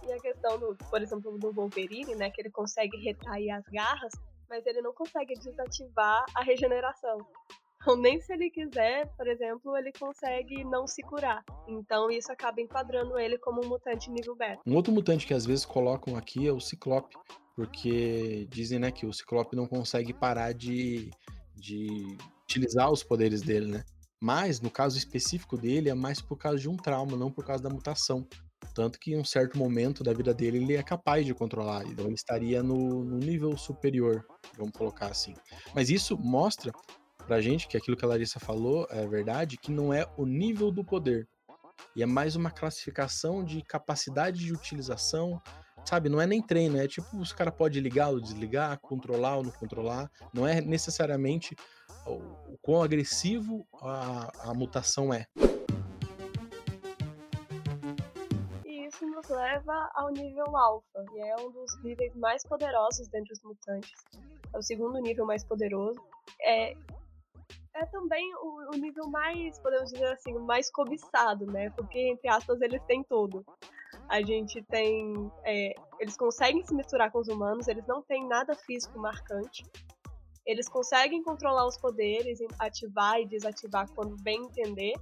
E 0.04 0.12
a 0.12 0.20
questão, 0.20 0.58
do, 0.58 0.76
por 0.90 1.02
exemplo, 1.02 1.38
do 1.38 1.52
Wolverine, 1.52 2.16
né, 2.16 2.32
que 2.32 2.42
ele 2.42 2.50
consegue 2.50 2.98
retrair 2.98 3.52
as 3.52 3.64
garras, 3.66 4.14
mas 4.50 4.66
ele 4.66 4.82
não 4.82 4.94
consegue 4.94 5.34
desativar 5.36 6.26
a 6.34 6.44
regeneração. 6.44 7.18
Então, 7.82 7.96
nem 7.96 8.20
se 8.20 8.34
ele 8.34 8.50
quiser, 8.50 9.08
por 9.16 9.28
exemplo, 9.28 9.78
ele 9.78 9.92
consegue 9.94 10.64
não 10.64 10.88
se 10.88 11.02
curar. 11.04 11.44
Então, 11.68 12.12
isso 12.12 12.32
acaba 12.32 12.60
enquadrando 12.60 13.18
ele 13.18 13.38
como 13.38 13.64
um 13.64 13.70
mutante 13.70 14.10
nível 14.10 14.36
beta. 14.36 14.62
Um 14.66 14.76
outro 14.76 14.92
mutante 14.92 15.26
que 15.26 15.34
às 15.34 15.46
vezes 15.46 15.66
colocam 15.66 16.16
aqui 16.16 16.48
é 16.48 16.52
o 16.52 16.60
Ciclope, 16.60 17.16
porque 17.56 18.48
dizem 18.50 18.80
né, 18.80 18.92
que 18.92 19.06
o 19.06 19.14
Ciclope 19.14 19.56
não 19.56 19.68
consegue 19.68 20.14
parar 20.14 20.54
de, 20.54 21.10
de 21.56 22.18
utilizar 22.44 22.92
os 22.92 23.04
poderes 23.04 23.42
dele, 23.42 23.68
né? 23.68 23.84
Mas, 24.20 24.60
no 24.60 24.72
caso 24.72 24.98
específico 24.98 25.56
dele, 25.58 25.90
é 25.90 25.94
mais 25.94 26.20
por 26.20 26.38
causa 26.38 26.60
de 26.60 26.68
um 26.68 26.76
trauma, 26.76 27.16
não 27.16 27.32
por 27.32 27.46
causa 27.46 27.64
da 27.64 27.70
mutação. 27.70 28.28
Tanto 28.74 29.00
que 29.00 29.14
em 29.14 29.18
um 29.20 29.24
certo 29.24 29.58
momento 29.58 30.04
da 30.04 30.14
vida 30.14 30.34
dele 30.34 30.58
ele 30.58 30.76
é 30.76 30.84
capaz 30.84 31.26
de 31.26 31.34
controlar, 31.34 31.86
então 31.86 32.06
ele 32.06 32.16
estaria 32.16 32.62
no, 32.62 33.04
no 33.04 33.18
nível 33.18 33.56
superior, 33.58 34.26
vamos 34.58 34.74
colocar 34.74 35.08
assim. 35.08 35.36
Mas 35.74 35.90
isso 35.90 36.18
mostra 36.18 36.72
pra 37.28 37.42
gente 37.42 37.68
que 37.68 37.76
aquilo 37.76 37.98
que 37.98 38.06
a 38.06 38.08
Larissa 38.08 38.40
falou 38.40 38.88
é 38.90 39.06
verdade, 39.06 39.58
que 39.58 39.70
não 39.70 39.94
é 39.94 40.08
o 40.16 40.26
nível 40.26 40.72
do 40.72 40.84
poder. 40.84 41.28
E 41.94 42.02
é 42.02 42.06
mais 42.06 42.38
uma 42.38 42.50
classificação 42.50 43.44
de 43.44 43.62
capacidade 43.62 44.40
de 44.40 44.54
utilização, 44.54 45.42
sabe? 45.84 46.08
Não 46.08 46.22
é 46.22 46.26
nem 46.26 46.42
treino, 46.42 46.78
é 46.78 46.88
tipo, 46.88 47.18
os 47.18 47.34
cara 47.34 47.52
pode 47.52 47.82
ligar 47.82 48.10
ou 48.10 48.22
desligar, 48.22 48.80
controlar 48.80 49.36
ou 49.36 49.44
não 49.44 49.52
controlar. 49.52 50.10
Não 50.34 50.48
é 50.48 50.62
necessariamente 50.62 51.54
o, 52.06 52.58
quão 52.62 52.82
agressivo 52.82 53.68
a, 53.82 54.50
a 54.50 54.54
mutação 54.54 55.14
é. 55.14 55.26
Isso 58.66 59.06
nos 59.06 59.28
leva 59.28 59.92
ao 59.96 60.10
nível 60.12 60.56
alfa, 60.56 61.04
que 61.12 61.20
é 61.20 61.36
um 61.36 61.52
dos 61.52 61.84
níveis 61.84 62.16
mais 62.16 62.42
poderosos 62.44 63.10
dentre 63.10 63.34
os 63.34 63.44
mutantes. 63.44 63.92
É 64.54 64.58
o 64.58 64.62
segundo 64.62 64.98
nível 65.00 65.26
mais 65.26 65.44
poderoso. 65.44 66.00
É, 66.42 66.74
é 67.78 67.86
também 67.86 68.34
o, 68.36 68.74
o, 68.74 68.78
nível 68.78 69.08
mais, 69.08 69.60
podemos 69.60 69.92
dizer 69.92 70.12
assim, 70.12 70.34
mais 70.40 70.70
cobiçado, 70.72 71.46
né? 71.46 71.70
Porque, 71.72 72.00
entre 72.00 72.28
aspas, 72.28 72.60
eles 72.62 72.84
têm 72.86 73.04
tudo. 73.04 73.46
A 74.10 74.22
gente 74.22 74.62
tem. 74.64 75.32
É, 75.46 75.74
eles 76.00 76.18
conseguem 76.18 76.64
se 76.64 76.74
misturar 76.74 77.12
com 77.12 77.20
os 77.20 77.28
humanos, 77.28 77.68
eles 77.68 77.86
não 77.86 78.02
têm 78.02 78.28
nada 78.28 78.56
físico 78.56 79.00
marcante. 79.00 79.64
Eles 80.46 80.68
conseguem 80.68 81.22
controlar 81.24 81.68
os 81.68 81.78
poderes, 81.78 82.40
ativar 82.58 83.20
e 83.20 83.28
desativar 83.28 83.88
quando 83.94 84.16
bem 84.24 84.42
entender. 84.44 84.94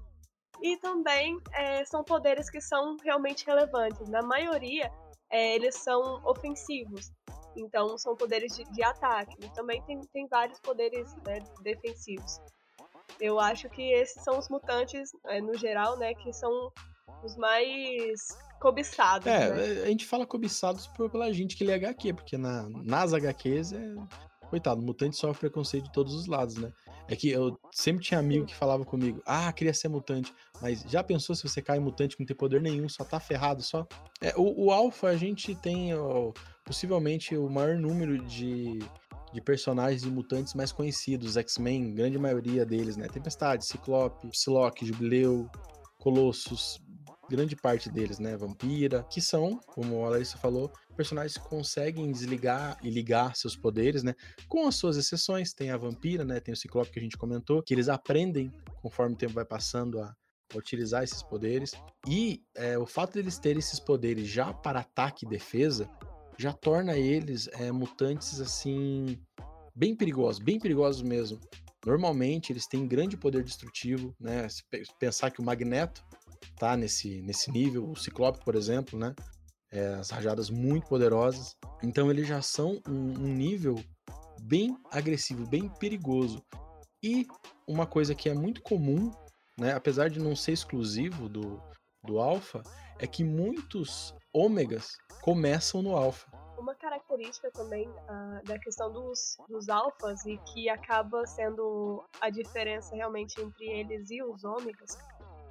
E 0.61 0.77
também 0.77 1.39
é, 1.53 1.85
são 1.85 2.03
poderes 2.03 2.49
que 2.49 2.59
são 2.59 2.97
realmente 3.03 3.45
relevantes. 3.45 4.09
Na 4.09 4.21
maioria, 4.21 4.91
é, 5.29 5.55
eles 5.55 5.75
são 5.75 6.19
ofensivos. 6.25 7.11
Então, 7.55 7.97
são 7.97 8.15
poderes 8.15 8.55
de, 8.55 8.63
de 8.71 8.83
ataque. 8.83 9.37
E 9.39 9.49
também 9.53 9.81
tem, 9.83 10.01
tem 10.07 10.27
vários 10.27 10.59
poderes 10.59 11.15
né, 11.25 11.39
defensivos. 11.61 12.39
Eu 13.19 13.39
acho 13.39 13.69
que 13.69 13.81
esses 13.93 14.23
são 14.23 14.37
os 14.37 14.49
mutantes, 14.49 15.11
é, 15.27 15.41
no 15.41 15.57
geral, 15.57 15.97
né, 15.97 16.13
que 16.13 16.33
são 16.33 16.71
os 17.23 17.35
mais 17.37 18.37
cobiçados. 18.59 19.27
É, 19.27 19.49
né? 19.49 19.83
a 19.83 19.87
gente 19.87 20.05
fala 20.05 20.25
cobiçados 20.25 20.87
por, 20.87 21.09
pela 21.09 21.31
gente 21.31 21.55
que 21.55 21.63
lê 21.63 21.73
HQ, 21.73 22.13
porque 22.13 22.37
na, 22.37 22.67
nas 22.69 23.13
HQs 23.13 23.73
é. 23.73 23.95
Coitado, 24.49 24.79
mutante 24.79 25.17
sofre 25.17 25.49
preconceito 25.49 25.85
de 25.85 25.91
todos 25.91 26.13
os 26.13 26.27
lados, 26.27 26.55
né? 26.57 26.71
É 27.07 27.15
que 27.15 27.29
eu 27.29 27.59
sempre 27.71 28.03
tinha 28.03 28.19
amigo 28.19 28.45
que 28.45 28.55
falava 28.55 28.85
comigo, 28.85 29.21
ah, 29.25 29.51
queria 29.51 29.73
ser 29.73 29.87
mutante, 29.87 30.31
mas 30.61 30.81
já 30.83 31.03
pensou 31.03 31.35
se 31.35 31.43
você 31.47 31.61
cai 31.63 31.79
mutante 31.79 32.15
não 32.19 32.25
tem 32.25 32.35
poder 32.35 32.61
nenhum, 32.61 32.87
só 32.87 33.03
tá 33.03 33.19
ferrado, 33.19 33.63
só? 33.63 33.87
É, 34.21 34.33
o, 34.37 34.65
o 34.65 34.71
Alpha 34.71 35.07
a 35.07 35.17
gente 35.17 35.55
tem 35.55 35.95
ó, 35.95 36.31
possivelmente 36.63 37.35
o 37.35 37.49
maior 37.49 37.75
número 37.75 38.19
de 38.19 38.79
de 39.35 39.41
personagens 39.41 40.03
e 40.03 40.07
mutantes 40.07 40.53
mais 40.53 40.71
conhecidos, 40.71 41.35
X-Men, 41.35 41.93
grande 41.93 42.17
maioria 42.17 42.65
deles, 42.65 42.95
né? 42.95 43.07
Tempestade, 43.09 43.65
Ciclope, 43.65 44.29
Psylocke, 44.29 44.85
Jubileu, 44.85 45.49
Colossus, 45.99 46.79
grande 47.29 47.53
parte 47.53 47.91
deles, 47.91 48.17
né? 48.17 48.37
Vampira, 48.37 49.03
que 49.11 49.19
são, 49.19 49.59
como 49.67 50.05
a 50.05 50.09
Larissa 50.11 50.37
falou, 50.37 50.71
personagens 50.95 51.37
que 51.37 51.49
conseguem 51.49 52.09
desligar 52.13 52.77
e 52.81 52.89
ligar 52.89 53.35
seus 53.35 53.57
poderes, 53.57 54.03
né? 54.03 54.15
Com 54.47 54.67
as 54.69 54.75
suas 54.75 54.95
exceções, 54.95 55.53
tem 55.53 55.69
a 55.69 55.77
Vampira, 55.77 56.23
né? 56.23 56.39
Tem 56.39 56.53
o 56.53 56.57
Ciclope 56.57 56.91
que 56.91 56.99
a 56.99 57.03
gente 57.03 57.17
comentou, 57.17 57.61
que 57.61 57.73
eles 57.73 57.89
aprendem 57.89 58.49
conforme 58.81 59.15
o 59.15 59.17
tempo 59.17 59.33
vai 59.33 59.45
passando 59.45 59.99
a, 59.99 60.15
utilizar 60.55 61.03
esses 61.03 61.21
poderes. 61.21 61.71
E 62.07 62.41
é, 62.55 62.77
o 62.77 62.85
fato 62.85 63.15
deles 63.15 63.37
terem 63.37 63.59
esses 63.59 63.81
poderes 63.81 64.29
já 64.29 64.53
para 64.53 64.79
ataque 64.79 65.25
e 65.25 65.29
defesa 65.29 65.89
já 66.37 66.51
torna 66.51 66.97
eles 66.97 67.47
é, 67.53 67.71
mutantes 67.71 68.39
assim 68.39 69.17
bem 69.75 69.95
perigosos, 69.95 70.41
bem 70.41 70.59
perigosos 70.59 71.01
mesmo. 71.01 71.39
Normalmente 71.85 72.51
eles 72.51 72.65
têm 72.65 72.87
grande 72.87 73.15
poder 73.15 73.43
destrutivo, 73.43 74.15
né? 74.19 74.47
Se 74.49 74.63
pensar 74.99 75.29
que 75.29 75.39
o 75.39 75.43
Magneto 75.43 76.03
tá 76.57 76.75
nesse, 76.75 77.21
nesse 77.21 77.51
nível, 77.51 77.89
o 77.89 77.95
Ciclope, 77.95 78.43
por 78.43 78.55
exemplo, 78.55 78.97
né? 78.97 79.13
É, 79.71 79.95
as 79.95 80.09
rajadas 80.09 80.49
muito 80.49 80.87
poderosas. 80.87 81.55
Então 81.83 82.09
eles 82.09 82.27
já 82.27 82.41
são 82.41 82.81
um, 82.87 83.19
um 83.19 83.33
nível 83.33 83.75
bem 84.41 84.77
agressivo, 84.91 85.45
bem 85.47 85.69
perigoso. 85.79 86.43
E 87.03 87.27
uma 87.67 87.85
coisa 87.85 88.15
que 88.15 88.29
é 88.29 88.33
muito 88.33 88.61
comum, 88.63 89.11
né? 89.59 89.73
Apesar 89.73 90.09
de 90.09 90.19
não 90.19 90.35
ser 90.35 90.53
exclusivo 90.53 91.29
do, 91.29 91.61
do 92.03 92.19
Alpha, 92.19 92.63
é 92.97 93.05
que 93.05 93.23
muitos 93.23 94.15
ômegas 94.33 94.87
começam 95.25 95.81
no 95.81 95.97
alfa. 95.97 96.29
Uma 96.55 96.75
característica 96.75 97.49
também 97.49 97.89
uh, 97.89 98.43
da 98.45 98.59
questão 98.59 98.93
dos, 98.93 99.35
dos 99.49 99.69
alfas 99.69 100.23
e 100.23 100.37
que 100.53 100.69
acaba 100.69 101.25
sendo 101.25 102.05
a 102.21 102.29
diferença 102.29 102.95
realmente 102.95 103.41
entre 103.41 103.65
eles 103.65 104.11
e 104.11 104.21
os 104.21 104.43
ômegas 104.43 104.95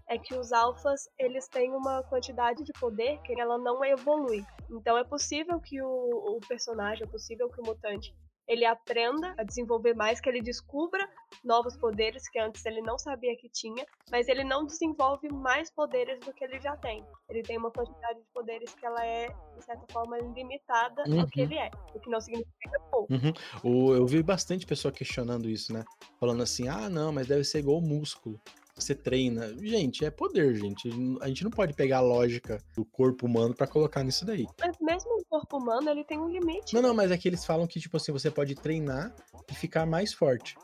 é 0.09 0.17
que 0.17 0.33
os 0.37 0.53
alfas 0.53 1.09
eles 1.19 1.49
têm 1.49 1.73
uma 1.73 2.05
quantidade 2.05 2.63
de 2.63 2.73
poder 2.75 3.19
que 3.23 3.41
ela 3.41 3.59
não 3.59 3.85
evolui. 3.85 4.47
Então 4.71 4.97
é 4.97 5.03
possível 5.03 5.59
que 5.61 5.83
o, 5.83 5.89
o 5.89 6.41
personagem, 6.47 7.03
é 7.03 7.11
possível 7.11 7.49
que 7.49 7.61
o 7.61 7.65
mutante 7.65 8.15
ele 8.47 8.65
aprenda 8.65 9.35
a 9.39 9.43
desenvolver 9.43 9.95
mais, 9.95 10.21
que 10.21 10.29
ele 10.29 10.43
descubra 10.43 11.09
novos 11.43 11.77
poderes 11.77 12.29
que 12.29 12.39
antes 12.39 12.65
ele 12.67 12.81
não 12.81 12.99
sabia 12.99 13.37
que 13.37 13.49
tinha, 13.49 13.85
mas 14.11 14.29
ele 14.29 14.45
não 14.45 14.65
desenvolve 14.65 15.29
mais 15.33 15.71
poderes 15.71 16.21
do 16.21 16.33
que 16.33 16.45
ele 16.45 16.61
já 16.61 16.77
tem. 16.77 17.05
Ele 17.29 17.43
tem 17.43 17.57
uma 17.57 17.71
quantidade 17.71 18.19
de 18.19 18.27
poderes 18.33 18.75
que 18.75 18.85
ela 18.85 19.05
é, 19.05 19.29
de 19.29 19.65
certa 19.65 19.85
forma, 19.93 20.19
limitada 20.19 21.05
uhum. 21.07 21.21
ao 21.21 21.27
que 21.27 21.41
ele 21.41 21.57
é, 21.57 21.71
o 21.95 22.01
que 22.01 22.11
não 22.11 22.21
significa 22.21 22.81
pouco. 22.91 23.13
Uhum. 23.13 23.33
O, 23.63 23.95
eu 23.95 24.07
vi 24.07 24.23
bastante 24.23 24.67
pessoa 24.67 24.93
questionando 24.93 25.49
isso, 25.49 25.73
né? 25.73 25.85
Falando 26.21 26.43
assim, 26.43 26.69
ah, 26.69 26.89
não, 26.89 27.13
mas 27.13 27.27
deve 27.27 27.45
ser 27.45 27.61
igual 27.61 27.81
músculo 27.81 28.41
você 28.75 28.95
treina. 28.95 29.55
Gente, 29.59 30.05
é 30.05 30.11
poder, 30.11 30.55
gente. 30.57 30.91
A 31.21 31.29
gente 31.29 31.45
não 31.45 31.51
pode 31.51 31.75
pegar 31.75 31.99
a 31.99 32.01
lógica 32.01 32.59
do 32.75 32.85
corpo 32.85 33.27
humano 33.27 33.55
para 33.55 33.67
colocar 33.67 34.03
nisso 34.03 34.25
daí. 34.25 34.47
Mas 34.61 34.77
mesmo 34.81 35.11
o 35.21 35.25
corpo 35.27 35.59
humano, 35.59 35.89
ele 35.91 36.05
tem 36.05 36.19
um 36.19 36.29
limite. 36.29 36.75
Não, 36.75 36.83
não, 36.83 36.95
mas 36.95 37.11
é 37.11 37.17
que 37.17 37.29
eles 37.29 37.45
falam 37.45 37.67
que, 37.67 37.81
tipo 37.81 37.97
assim, 37.97 38.13
você 38.13 38.31
pode 38.31 38.55
treinar 38.55 39.15
e 39.51 39.55
ficar 39.55 39.87
mais 39.87 40.13
forte. 40.13 40.57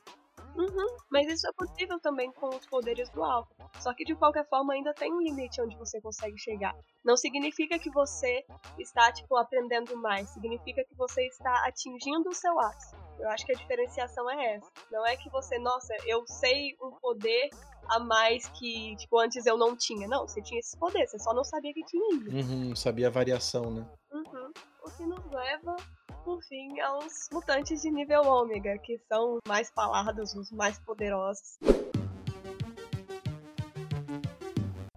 Uhum, 0.56 0.96
mas 1.10 1.26
isso 1.28 1.48
é 1.48 1.52
possível 1.52 1.98
também 2.00 2.30
com 2.32 2.48
os 2.48 2.66
poderes 2.66 3.08
do 3.10 3.22
alvo. 3.22 3.48
Só 3.78 3.94
que 3.94 4.04
de 4.04 4.14
qualquer 4.14 4.46
forma 4.48 4.74
ainda 4.74 4.92
tem 4.92 5.12
um 5.12 5.20
limite 5.20 5.60
onde 5.62 5.76
você 5.76 6.00
consegue 6.00 6.36
chegar. 6.38 6.74
Não 7.04 7.16
significa 7.16 7.78
que 7.78 7.90
você 7.90 8.44
está, 8.78 9.12
tipo, 9.12 9.36
aprendendo 9.36 9.96
mais. 9.96 10.28
Significa 10.30 10.84
que 10.84 10.94
você 10.96 11.26
está 11.28 11.66
atingindo 11.66 12.28
o 12.28 12.34
seu 12.34 12.58
ápice. 12.60 12.94
Eu 13.20 13.28
acho 13.28 13.44
que 13.44 13.52
a 13.52 13.54
diferenciação 13.54 14.28
é 14.30 14.54
essa. 14.54 14.66
Não 14.90 15.06
é 15.06 15.14
que 15.14 15.28
você, 15.28 15.58
nossa, 15.58 15.94
eu 16.06 16.26
sei 16.26 16.74
um 16.82 16.90
poder 16.92 17.50
a 17.90 17.98
mais 17.98 18.48
que, 18.48 18.96
tipo, 18.96 19.18
antes 19.18 19.44
eu 19.44 19.58
não 19.58 19.76
tinha. 19.76 20.08
Não, 20.08 20.26
você 20.26 20.40
tinha 20.40 20.58
esse 20.58 20.76
poder, 20.78 21.06
você 21.06 21.18
só 21.18 21.34
não 21.34 21.44
sabia 21.44 21.72
que 21.74 21.84
tinha 21.84 22.02
ainda. 22.12 22.30
Uhum, 22.30 22.74
sabia 22.74 23.08
a 23.08 23.10
variação, 23.10 23.70
né? 23.70 23.86
Uhum. 24.10 24.52
O 24.82 24.90
que 24.90 25.04
nos 25.04 25.24
leva, 25.30 25.76
por 26.24 26.42
fim, 26.44 26.80
aos 26.80 27.28
mutantes 27.30 27.82
de 27.82 27.90
nível 27.90 28.22
ômega, 28.22 28.78
que 28.78 28.98
são 29.06 29.34
os 29.34 29.40
mais 29.46 29.70
falados, 29.70 30.34
os 30.34 30.50
mais 30.50 30.78
poderosos. 30.78 31.58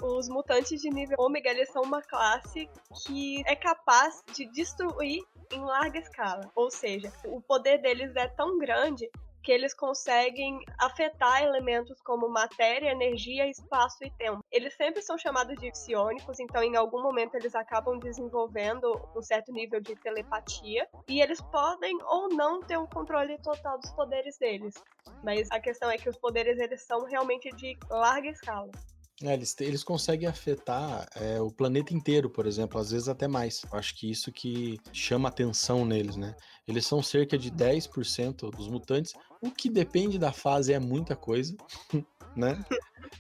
Os 0.01 0.29
mutantes 0.29 0.81
de 0.81 0.89
nível 0.89 1.17
ômega, 1.19 1.49
eles 1.49 1.69
são 1.71 1.81
uma 1.81 2.01
classe 2.01 2.69
que 3.05 3.43
é 3.45 3.55
capaz 3.55 4.23
de 4.33 4.45
destruir 4.51 5.23
em 5.53 5.63
larga 5.63 5.99
escala. 5.99 6.51
Ou 6.55 6.69
seja, 6.69 7.11
o 7.25 7.41
poder 7.41 7.81
deles 7.81 8.15
é 8.15 8.27
tão 8.27 8.57
grande 8.57 9.09
que 9.43 9.51
eles 9.51 9.73
conseguem 9.73 10.63
afetar 10.79 11.43
elementos 11.43 11.99
como 12.01 12.29
matéria, 12.29 12.91
energia, 12.91 13.47
espaço 13.47 13.97
e 14.03 14.09
tempo. 14.11 14.39
Eles 14.49 14.73
sempre 14.73 15.01
são 15.01 15.17
chamados 15.17 15.59
de 15.59 15.69
psionicos, 15.69 16.39
então 16.39 16.63
em 16.63 16.77
algum 16.77 17.03
momento 17.03 17.35
eles 17.35 17.53
acabam 17.53 17.99
desenvolvendo 17.99 18.97
um 19.13 19.21
certo 19.21 19.51
nível 19.51 19.81
de 19.81 19.95
telepatia 19.97 20.87
e 21.09 21.21
eles 21.21 21.41
podem 21.41 21.95
ou 22.03 22.29
não 22.29 22.61
ter 22.61 22.77
um 22.77 22.87
controle 22.87 23.37
total 23.39 23.77
dos 23.77 23.91
poderes 23.91 24.37
deles. 24.37 24.75
Mas 25.21 25.51
a 25.51 25.59
questão 25.59 25.91
é 25.91 25.97
que 25.97 26.09
os 26.09 26.17
poderes 26.17 26.57
eles 26.57 26.81
são 26.83 27.03
realmente 27.03 27.49
de 27.49 27.77
larga 27.89 28.29
escala. 28.29 28.71
É, 29.21 29.33
eles, 29.33 29.55
eles 29.59 29.83
conseguem 29.83 30.27
afetar 30.27 31.07
é, 31.15 31.39
o 31.39 31.51
planeta 31.51 31.93
inteiro, 31.93 32.29
por 32.29 32.47
exemplo, 32.47 32.79
às 32.79 32.91
vezes 32.91 33.07
até 33.07 33.27
mais. 33.27 33.61
Eu 33.71 33.77
acho 33.77 33.95
que 33.95 34.09
isso 34.09 34.31
que 34.31 34.79
chama 34.91 35.29
atenção 35.29 35.85
neles, 35.85 36.15
né? 36.15 36.35
Eles 36.67 36.85
são 36.85 37.01
cerca 37.03 37.37
de 37.37 37.51
10% 37.51 38.49
dos 38.49 38.67
mutantes, 38.67 39.13
o 39.41 39.51
que 39.51 39.69
depende 39.69 40.17
da 40.17 40.31
fase 40.31 40.73
é 40.73 40.79
muita 40.79 41.15
coisa, 41.15 41.55
né? 42.35 42.63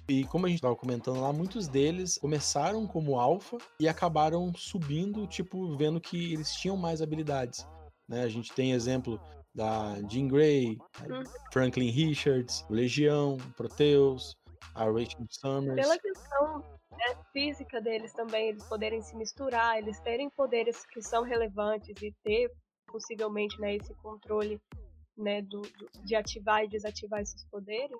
E 0.07 0.23
como 0.25 0.45
a 0.45 0.49
gente 0.49 0.57
estava 0.57 0.75
comentando 0.75 1.21
lá, 1.21 1.31
muitos 1.31 1.67
deles 1.67 2.17
começaram 2.17 2.87
como 2.87 3.19
alfa 3.19 3.57
e 3.79 3.87
acabaram 3.87 4.51
subindo, 4.55 5.27
tipo, 5.27 5.77
vendo 5.77 6.01
que 6.01 6.33
eles 6.33 6.53
tinham 6.55 6.75
mais 6.75 7.01
habilidades. 7.01 7.65
Né? 8.07 8.23
A 8.23 8.27
gente 8.27 8.51
tem 8.51 8.73
exemplo 8.73 9.21
da 9.53 9.95
Jean 10.09 10.27
Grey, 10.27 10.77
hum. 11.01 11.23
Franklin 11.51 11.89
Richards, 11.89 12.65
Legião, 12.69 13.37
Proteus, 13.55 14.35
a 14.75 14.85
Rachel 14.85 15.25
Summers. 15.29 15.75
Pela 15.75 15.97
questão 15.97 16.59
né, 16.91 17.17
física 17.31 17.81
deles 17.81 18.13
também, 18.13 18.49
eles 18.49 18.63
poderem 18.65 19.01
se 19.01 19.15
misturar, 19.15 19.77
eles 19.77 19.99
terem 20.01 20.29
poderes 20.29 20.85
que 20.87 21.01
são 21.01 21.23
relevantes 21.23 22.01
e 22.01 22.13
ter 22.23 22.51
possivelmente 22.87 23.59
né, 23.59 23.75
esse 23.75 23.93
controle 23.95 24.61
né, 25.17 25.41
do, 25.41 25.61
do, 25.61 25.89
de 26.03 26.15
ativar 26.15 26.63
e 26.63 26.67
desativar 26.67 27.21
esses 27.21 27.43
poderes, 27.49 27.97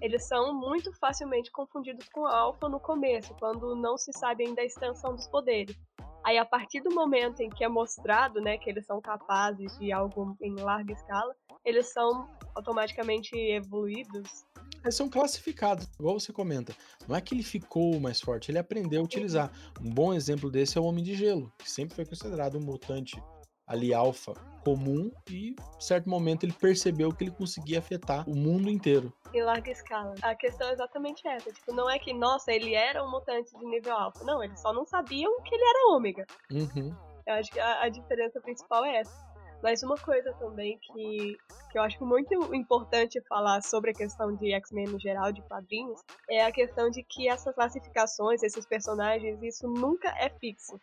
eles 0.00 0.26
são 0.26 0.54
muito 0.54 0.92
facilmente 0.94 1.50
confundidos 1.50 2.08
com 2.08 2.26
alfa 2.26 2.68
no 2.68 2.80
começo, 2.80 3.34
quando 3.38 3.76
não 3.76 3.98
se 3.98 4.12
sabe 4.12 4.46
ainda 4.46 4.62
a 4.62 4.64
extensão 4.64 5.14
dos 5.14 5.26
poderes. 5.28 5.76
Aí, 6.24 6.38
a 6.38 6.44
partir 6.44 6.80
do 6.80 6.94
momento 6.94 7.40
em 7.40 7.48
que 7.48 7.64
é 7.64 7.68
mostrado 7.68 8.40
né, 8.40 8.58
que 8.58 8.68
eles 8.68 8.84
são 8.86 9.00
capazes 9.00 9.78
de 9.78 9.90
algo 9.90 10.36
em 10.40 10.54
larga 10.54 10.92
escala, 10.92 11.34
eles 11.64 11.92
são 11.92 12.28
automaticamente 12.54 13.34
evoluídos. 13.36 14.44
Eles 14.82 14.94
são 14.94 15.08
classificados, 15.08 15.86
igual 15.98 16.18
você 16.18 16.32
comenta. 16.32 16.74
Não 17.06 17.14
é 17.14 17.20
que 17.20 17.34
ele 17.34 17.42
ficou 17.42 18.00
mais 18.00 18.20
forte, 18.20 18.50
ele 18.50 18.58
aprendeu 18.58 19.00
a 19.00 19.04
utilizar. 19.04 19.50
Um 19.80 19.90
bom 19.90 20.14
exemplo 20.14 20.50
desse 20.50 20.78
é 20.78 20.80
o 20.80 20.84
Homem 20.84 21.04
de 21.04 21.14
Gelo, 21.14 21.52
que 21.58 21.70
sempre 21.70 21.94
foi 21.94 22.06
considerado 22.06 22.56
um 22.56 22.60
mutante 22.60 23.22
ali 23.66 23.94
alfa 23.94 24.34
comum 24.64 25.12
e, 25.28 25.50
em 25.50 25.80
certo 25.80 26.10
momento, 26.10 26.44
ele 26.44 26.52
percebeu 26.52 27.12
que 27.12 27.24
ele 27.24 27.30
conseguia 27.30 27.78
afetar 27.78 28.28
o 28.28 28.34
mundo 28.34 28.68
inteiro. 28.68 29.12
Em 29.32 29.42
larga 29.42 29.70
escala. 29.70 30.14
A 30.22 30.34
questão 30.34 30.68
é 30.68 30.72
exatamente 30.72 31.26
essa. 31.26 31.52
Tipo, 31.52 31.72
não 31.72 31.88
é 31.88 31.98
que, 31.98 32.12
nossa, 32.12 32.52
ele 32.52 32.74
era 32.74 33.02
um 33.04 33.10
mutante 33.10 33.56
de 33.56 33.64
nível 33.64 33.96
alfa. 33.96 34.24
Não, 34.24 34.42
eles 34.42 34.60
só 34.60 34.72
não 34.72 34.84
sabiam 34.84 35.40
que 35.42 35.54
ele 35.54 35.64
era 35.64 35.94
ômega. 35.94 36.26
Uhum. 36.50 36.94
Eu 37.26 37.34
acho 37.34 37.50
que 37.52 37.60
a, 37.60 37.82
a 37.82 37.88
diferença 37.88 38.40
principal 38.40 38.84
é 38.84 38.98
essa. 38.98 39.29
Mas 39.62 39.82
uma 39.82 39.96
coisa 39.96 40.32
também 40.34 40.78
que, 40.78 41.36
que 41.70 41.78
eu 41.78 41.82
acho 41.82 42.04
muito 42.04 42.54
importante 42.54 43.20
falar 43.28 43.62
sobre 43.62 43.90
a 43.90 43.94
questão 43.94 44.34
de 44.34 44.52
X-Men 44.52 44.86
no 44.86 44.98
geral, 44.98 45.32
de 45.32 45.42
quadrinhos, 45.42 46.00
é 46.28 46.44
a 46.44 46.52
questão 46.52 46.90
de 46.90 47.02
que 47.02 47.28
essas 47.28 47.54
classificações, 47.54 48.42
esses 48.42 48.64
personagens, 48.64 49.42
isso 49.42 49.68
nunca 49.68 50.08
é 50.18 50.30
fixo 50.30 50.80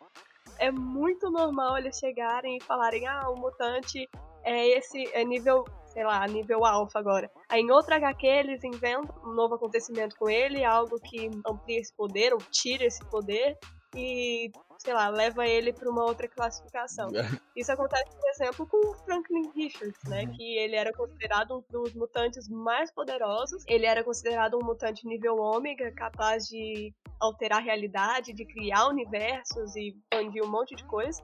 é 0.60 0.72
muito 0.72 1.29
normal 1.29 1.77
eles 1.77 1.98
chegarem 1.98 2.57
e 2.57 2.63
falarem: 2.63 3.07
ah, 3.07 3.29
o 3.29 3.36
mutante 3.36 4.10
é 4.43 4.67
esse, 4.77 5.07
é 5.13 5.24
nível, 5.24 5.65
sei 5.88 6.03
lá, 6.03 6.25
nível 6.27 6.65
alfa 6.65 7.00
agora. 7.00 7.29
Aí 7.50 7.62
em 7.62 7.72
outra 7.72 7.98
HQ 7.98 8.25
eles 8.25 8.63
inventam 8.63 9.15
um 9.24 9.34
novo 9.34 9.55
acontecimento 9.55 10.15
com 10.17 10.29
ele, 10.29 10.63
algo 10.63 11.00
que 11.00 11.29
amplia 11.46 11.79
esse 11.79 11.93
poder 11.93 12.34
ou 12.34 12.39
tira 12.51 12.86
esse 12.86 13.03
poder 13.05 13.57
e 13.96 14.51
sei 14.77 14.93
lá, 14.93 15.10
leva 15.10 15.48
ele 15.48 15.74
para 15.74 15.89
uma 15.89 16.03
outra 16.03 16.27
classificação. 16.27 17.10
Isso 17.55 17.72
acontece, 17.72 18.15
por 18.15 18.29
exemplo, 18.29 18.67
com 18.67 18.77
o 18.77 18.93
Franklin 19.05 19.51
Richards, 19.55 20.00
né? 20.05 20.24
Uhum. 20.24 20.31
Que 20.31 20.57
ele 20.57 20.75
era 20.75 20.93
considerado 20.93 21.57
um 21.57 21.63
dos 21.69 21.93
mutantes 21.93 22.48
mais 22.48 22.91
poderosos. 22.91 23.63
Ele 23.67 23.86
era 23.86 24.03
considerado 24.03 24.57
um 24.57 24.65
mutante 24.65 25.07
nível 25.07 25.38
ômega, 25.38 25.91
capaz 25.91 26.46
de 26.46 26.93
alterar 27.19 27.60
a 27.60 27.63
realidade, 27.63 28.34
de 28.34 28.46
criar 28.46 28.88
universos 28.88 29.75
e 29.75 29.89
expandir 29.89 30.43
um 30.43 30.50
monte 30.50 30.75
de 30.75 30.86
coisa. 30.86 31.22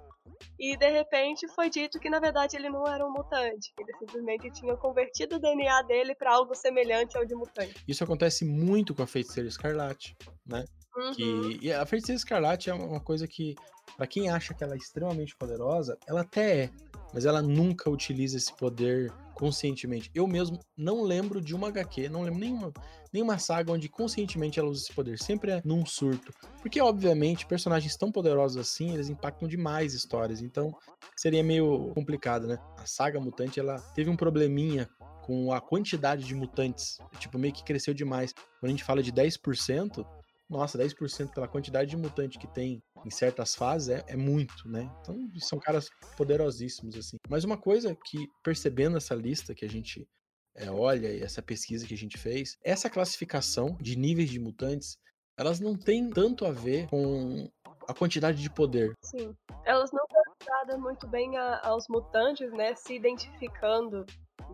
E 0.59 0.77
de 0.77 0.89
repente 0.89 1.47
foi 1.49 1.69
dito 1.69 1.99
que 1.99 2.09
na 2.09 2.19
verdade 2.19 2.55
ele 2.55 2.69
não 2.69 2.85
era 2.87 3.05
um 3.05 3.11
mutante. 3.11 3.73
Ele 3.79 3.93
simplesmente 3.97 4.51
tinha 4.51 4.75
convertido 4.77 5.35
o 5.35 5.39
DNA 5.39 5.81
dele 5.83 6.15
para 6.15 6.33
algo 6.33 6.55
semelhante 6.55 7.17
ao 7.17 7.25
de 7.25 7.35
mutante. 7.35 7.83
Isso 7.87 8.03
acontece 8.03 8.45
muito 8.45 8.93
com 8.93 9.03
a 9.03 9.07
feiticeira 9.07 9.47
escarlate, 9.47 10.15
né? 10.45 10.65
Uhum. 10.95 11.13
Que, 11.13 11.59
e 11.61 11.71
a 11.73 11.85
feiticeira 11.85 12.17
escarlate 12.17 12.69
é 12.69 12.73
uma 12.73 12.99
coisa 12.99 13.27
que, 13.27 13.55
para 13.97 14.07
quem 14.07 14.29
acha 14.29 14.53
que 14.53 14.63
ela 14.63 14.73
é 14.73 14.77
extremamente 14.77 15.35
poderosa, 15.35 15.97
ela 16.07 16.21
até 16.21 16.63
é, 16.63 16.69
mas 17.13 17.25
ela 17.25 17.41
nunca 17.41 17.89
utiliza 17.89 18.37
esse 18.37 18.53
poder 18.55 19.11
conscientemente. 19.33 20.09
Eu 20.13 20.27
mesmo 20.27 20.59
não 20.77 21.03
lembro 21.03 21.41
de 21.41 21.55
uma 21.55 21.67
HQ, 21.67 22.09
não 22.09 22.21
lembro 22.21 22.39
nenhuma, 22.39 22.73
nenhuma 23.11 23.37
saga 23.37 23.71
onde 23.71 23.89
conscientemente 23.89 24.59
ela 24.59 24.69
usa 24.69 24.83
esse 24.83 24.93
poder. 24.93 25.19
Sempre 25.19 25.51
é 25.51 25.61
num 25.63 25.85
surto. 25.85 26.33
Porque, 26.61 26.81
obviamente, 26.81 27.45
personagens 27.45 27.95
tão 27.95 28.11
poderosos 28.11 28.57
assim, 28.57 28.93
eles 28.93 29.09
impactam 29.09 29.47
demais 29.47 29.93
histórias. 29.93 30.41
Então, 30.41 30.75
seria 31.15 31.43
meio 31.43 31.91
complicado, 31.93 32.47
né? 32.47 32.57
A 32.77 32.85
saga 32.85 33.19
mutante, 33.19 33.59
ela 33.59 33.79
teve 33.95 34.09
um 34.09 34.15
probleminha 34.15 34.89
com 35.23 35.53
a 35.53 35.61
quantidade 35.61 36.23
de 36.23 36.35
mutantes. 36.35 36.97
Tipo, 37.19 37.37
meio 37.37 37.53
que 37.53 37.63
cresceu 37.63 37.93
demais. 37.93 38.33
Quando 38.59 38.65
a 38.65 38.69
gente 38.69 38.83
fala 38.83 39.01
de 39.01 39.11
10%, 39.11 40.05
nossa, 40.53 40.77
10% 40.77 41.33
pela 41.33 41.47
quantidade 41.47 41.89
de 41.89 41.97
mutante 41.97 42.39
que 42.39 42.47
tem 42.47 42.81
em 43.05 43.09
certas 43.09 43.55
fases 43.55 43.89
é, 43.89 44.03
é, 44.07 44.15
muito, 44.15 44.67
né? 44.67 44.89
Então, 45.01 45.17
são 45.39 45.59
caras 45.59 45.89
poderosíssimos, 46.15 46.95
assim. 46.95 47.17
Mas 47.27 47.43
uma 47.43 47.57
coisa 47.57 47.97
que, 48.05 48.27
percebendo 48.43 48.97
essa 48.97 49.15
lista 49.15 49.53
que 49.53 49.65
a 49.65 49.69
gente 49.69 50.07
é, 50.55 50.69
olha 50.69 51.07
e 51.11 51.21
essa 51.21 51.41
pesquisa 51.41 51.85
que 51.85 51.93
a 51.93 51.97
gente 51.97 52.17
fez, 52.17 52.57
essa 52.63 52.89
classificação 52.89 53.77
de 53.81 53.97
níveis 53.97 54.29
de 54.29 54.39
mutantes, 54.39 54.97
elas 55.37 55.59
não 55.59 55.75
têm 55.75 56.09
tanto 56.09 56.45
a 56.45 56.51
ver 56.51 56.87
com 56.87 57.49
a 57.87 57.93
quantidade 57.93 58.41
de 58.41 58.49
poder. 58.49 58.93
Sim. 59.03 59.35
Elas 59.65 59.91
não 59.91 60.03
estão 60.05 60.79
muito 60.79 61.07
bem 61.07 61.37
a, 61.37 61.67
aos 61.67 61.87
mutantes, 61.89 62.51
né? 62.53 62.75
Se 62.75 62.93
identificando 62.93 64.05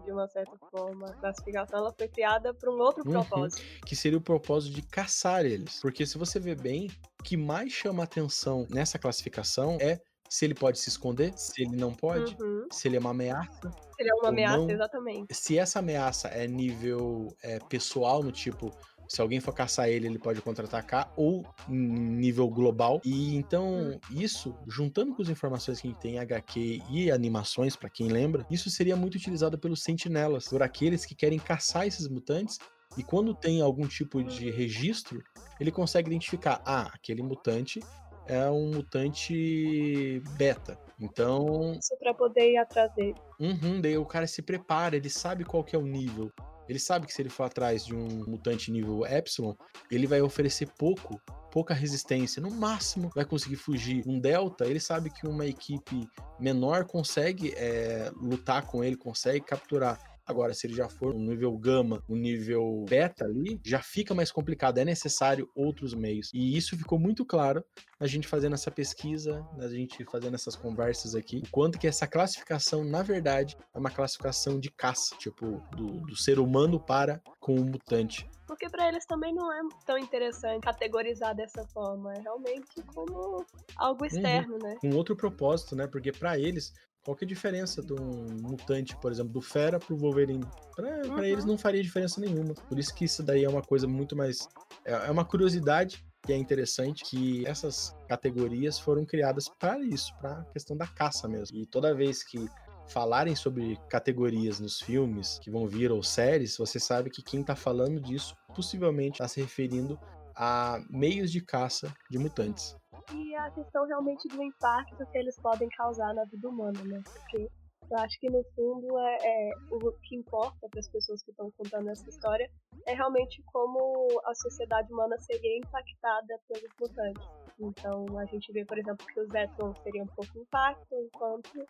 de 0.03 0.11
uma 0.11 0.27
certa 0.27 0.57
forma. 0.71 1.07
A 1.07 1.13
classificação 1.13 1.79
ela 1.79 1.93
foi 1.93 2.07
criada 2.07 2.53
para 2.53 2.71
um 2.71 2.79
outro 2.79 3.03
uhum, 3.05 3.11
propósito. 3.11 3.61
Que 3.85 3.95
seria 3.95 4.17
o 4.17 4.21
propósito 4.21 4.73
de 4.73 4.81
caçar 4.81 5.45
eles. 5.45 5.79
Porque 5.81 6.05
se 6.05 6.17
você 6.17 6.39
vê 6.39 6.55
bem, 6.55 6.89
o 7.19 7.23
que 7.23 7.37
mais 7.37 7.71
chama 7.71 8.03
atenção 8.03 8.67
nessa 8.69 8.97
classificação 8.97 9.77
é 9.79 9.99
se 10.29 10.45
ele 10.45 10.53
pode 10.53 10.77
se 10.77 10.89
esconder, 10.89 11.33
se 11.35 11.63
ele 11.63 11.75
não 11.75 11.91
pode, 11.91 12.37
uhum. 12.39 12.67
se 12.71 12.87
ele 12.87 12.97
é 12.97 12.99
uma 12.99 13.09
ameaça. 13.09 13.71
Se 13.71 14.01
ele 14.01 14.11
é 14.11 14.13
uma 14.13 14.29
ameaça, 14.29 14.57
não. 14.57 14.69
exatamente. 14.69 15.33
Se 15.33 15.57
essa 15.57 15.79
ameaça 15.79 16.27
é 16.27 16.47
nível 16.47 17.35
é, 17.41 17.59
pessoal, 17.67 18.21
no 18.21 18.31
tipo, 18.31 18.71
se 19.09 19.19
alguém 19.19 19.39
for 19.39 19.53
caçar 19.53 19.89
ele, 19.89 20.05
ele 20.05 20.19
pode 20.19 20.39
contra-atacar, 20.39 21.11
ou 21.17 21.43
nível 21.67 22.47
global. 22.47 23.01
E 23.03 23.35
então, 23.35 23.99
isso, 24.11 24.55
juntando 24.67 25.15
com 25.15 25.23
as 25.23 25.29
informações 25.29 25.81
que 25.81 25.87
a 25.87 25.89
gente 25.89 25.99
tem 25.99 26.15
em 26.15 26.19
HQ 26.19 26.81
e 26.91 27.11
animações, 27.11 27.75
para 27.75 27.89
quem 27.89 28.07
lembra, 28.07 28.45
isso 28.51 28.69
seria 28.69 28.95
muito 28.95 29.15
utilizado 29.15 29.57
pelos 29.57 29.81
sentinelas, 29.81 30.47
por 30.47 30.61
aqueles 30.61 31.05
que 31.05 31.15
querem 31.15 31.39
caçar 31.39 31.87
esses 31.87 32.07
mutantes 32.07 32.59
e 32.97 33.03
quando 33.03 33.33
tem 33.33 33.61
algum 33.61 33.87
tipo 33.87 34.23
de 34.23 34.51
registro, 34.51 35.23
ele 35.59 35.71
consegue 35.71 36.07
identificar, 36.07 36.61
ah, 36.65 36.89
aquele 36.93 37.23
mutante 37.23 37.79
é 38.27 38.47
um 38.49 38.71
mutante 38.71 40.21
beta. 40.37 40.77
Então. 40.99 41.73
Isso 41.73 41.97
para 41.97 42.13
poder 42.13 42.51
ir 42.51 42.57
atrás 42.57 42.93
dele. 42.93 43.15
Uhum, 43.39 43.81
daí 43.81 43.97
o 43.97 44.05
cara 44.05 44.27
se 44.27 44.41
prepara, 44.41 44.95
ele 44.95 45.09
sabe 45.09 45.43
qual 45.43 45.63
que 45.63 45.75
é 45.75 45.79
o 45.79 45.85
nível. 45.85 46.31
Ele 46.69 46.77
sabe 46.79 47.07
que 47.07 47.13
se 47.13 47.21
ele 47.21 47.29
for 47.29 47.45
atrás 47.45 47.83
de 47.83 47.95
um 47.95 48.23
mutante 48.27 48.71
nível 48.71 49.03
Epsilon, 49.03 49.55
ele 49.89 50.05
vai 50.05 50.21
oferecer 50.21 50.67
pouco, 50.77 51.19
pouca 51.51 51.73
resistência. 51.73 52.39
No 52.39 52.51
máximo, 52.51 53.09
vai 53.15 53.25
conseguir 53.25 53.55
fugir. 53.55 54.03
Um 54.05 54.19
Delta, 54.19 54.65
ele 54.65 54.79
sabe 54.79 55.09
que 55.09 55.27
uma 55.27 55.47
equipe 55.47 56.07
menor 56.39 56.85
consegue 56.85 57.53
é, 57.57 58.11
lutar 58.15 58.67
com 58.67 58.83
ele, 58.83 58.95
consegue 58.95 59.43
capturar. 59.43 59.99
Agora, 60.29 60.53
se 60.53 60.67
ele 60.67 60.75
já 60.75 60.87
for 60.87 61.11
no 61.11 61.31
nível 61.31 61.57
gama, 61.57 62.03
no 62.07 62.15
nível 62.15 62.85
beta 62.87 63.25
ali, 63.25 63.59
já 63.65 63.81
fica 63.81 64.13
mais 64.13 64.31
complicado. 64.31 64.77
É 64.77 64.85
necessário 64.85 65.49
outros 65.55 65.95
meios. 65.95 66.29
E 66.31 66.55
isso 66.55 66.77
ficou 66.77 66.99
muito 66.99 67.25
claro 67.25 67.65
a 67.99 68.05
gente 68.05 68.27
fazendo 68.27 68.53
essa 68.53 68.69
pesquisa, 68.69 69.43
a 69.57 69.67
gente 69.67 70.05
fazendo 70.05 70.35
essas 70.35 70.55
conversas 70.55 71.15
aqui, 71.15 71.41
o 71.47 71.49
quanto 71.49 71.79
que 71.79 71.87
essa 71.87 72.05
classificação, 72.05 72.83
na 72.83 73.01
verdade, 73.01 73.57
é 73.73 73.79
uma 73.79 73.89
classificação 73.89 74.59
de 74.59 74.69
caça, 74.69 75.15
tipo, 75.17 75.63
do, 75.75 76.01
do 76.01 76.15
ser 76.15 76.37
humano 76.37 76.79
para 76.79 77.19
com 77.39 77.55
o 77.55 77.65
mutante. 77.65 78.29
Porque 78.45 78.69
para 78.69 78.87
eles 78.87 79.05
também 79.07 79.33
não 79.33 79.51
é 79.51 79.61
tão 79.83 79.97
interessante 79.97 80.61
categorizar 80.61 81.35
dessa 81.35 81.65
forma, 81.69 82.13
é 82.13 82.21
realmente 82.21 82.83
como 82.93 83.43
algo 83.75 84.01
uhum. 84.01 84.07
externo, 84.07 84.53
uhum. 84.53 84.59
né? 84.59 84.75
Um 84.83 84.95
outro 84.95 85.15
propósito, 85.15 85.75
né? 85.75 85.87
Porque 85.87 86.11
para 86.11 86.37
eles 86.37 86.71
qual 87.09 87.15
que 87.15 87.25
é 87.25 87.27
a 87.27 87.29
diferença 87.29 87.81
de 87.81 87.93
um 87.93 88.37
mutante, 88.39 88.95
por 88.97 89.11
exemplo, 89.11 89.33
do 89.33 89.41
Fera 89.41 89.79
pro 89.79 89.97
Wolverine? 89.97 90.45
Pra, 90.75 91.07
uhum. 91.07 91.23
eles 91.23 91.43
não 91.43 91.57
faria 91.57 91.81
diferença 91.81 92.21
nenhuma. 92.21 92.53
Por 92.53 92.77
isso 92.77 92.93
que 92.93 93.03
isso 93.03 93.23
daí 93.23 93.43
é 93.43 93.49
uma 93.49 93.63
coisa 93.63 93.87
muito 93.87 94.15
mais. 94.15 94.47
É, 94.85 94.91
é 94.91 95.11
uma 95.11 95.25
curiosidade 95.25 96.05
que 96.21 96.31
é 96.31 96.37
interessante 96.37 97.03
que 97.05 97.47
essas 97.47 97.95
categorias 98.07 98.77
foram 98.77 99.05
criadas 99.05 99.49
para 99.49 99.79
isso, 99.79 100.13
para 100.19 100.33
a 100.33 100.43
questão 100.53 100.77
da 100.77 100.85
caça 100.85 101.27
mesmo. 101.27 101.57
E 101.57 101.65
toda 101.65 101.95
vez 101.95 102.21
que 102.21 102.47
falarem 102.87 103.35
sobre 103.35 103.75
categorias 103.89 104.59
nos 104.59 104.79
filmes 104.79 105.39
que 105.39 105.49
vão 105.49 105.67
vir 105.67 105.91
ou 105.91 106.03
séries, 106.03 106.57
você 106.57 106.79
sabe 106.79 107.09
que 107.09 107.23
quem 107.23 107.41
está 107.41 107.55
falando 107.55 107.99
disso 107.99 108.35
possivelmente 108.55 109.13
está 109.13 109.27
se 109.27 109.41
referindo 109.41 109.99
a 110.35 110.79
meios 110.91 111.31
de 111.31 111.41
caça 111.41 111.91
de 112.07 112.19
mutantes. 112.19 112.75
E 113.13 113.35
a 113.35 113.49
questão 113.51 113.85
realmente 113.85 114.27
do 114.27 114.41
impacto 114.43 115.05
que 115.11 115.17
eles 115.17 115.35
podem 115.39 115.67
causar 115.69 116.13
na 116.13 116.23
vida 116.25 116.47
humana, 116.47 116.83
né? 116.83 117.01
Porque 117.03 117.49
eu 117.89 117.97
acho 117.97 118.19
que 118.19 118.29
no 118.29 118.43
fundo 118.55 118.99
é, 118.99 119.17
é 119.23 119.51
o 119.71 119.91
que 120.03 120.15
importa 120.15 120.69
para 120.69 120.79
as 120.79 120.87
pessoas 120.87 121.23
que 121.23 121.31
estão 121.31 121.49
contando 121.51 121.89
essa 121.89 122.07
história 122.07 122.49
é 122.85 122.93
realmente 122.93 123.41
como 123.47 124.07
a 124.25 124.35
sociedade 124.35 124.93
humana 124.93 125.17
seria 125.17 125.57
impactada 125.57 126.39
pelos 126.47 126.69
mutantes. 126.79 127.27
Então 127.59 128.05
a 128.19 128.25
gente 128.25 128.51
vê, 128.51 128.63
por 128.63 128.77
exemplo, 128.77 129.05
que 129.07 129.19
os 129.19 129.29
Zetrons 129.29 129.79
teriam 129.79 130.05
pouco 130.07 130.37
impacto, 130.37 130.95
enquanto 130.95 131.67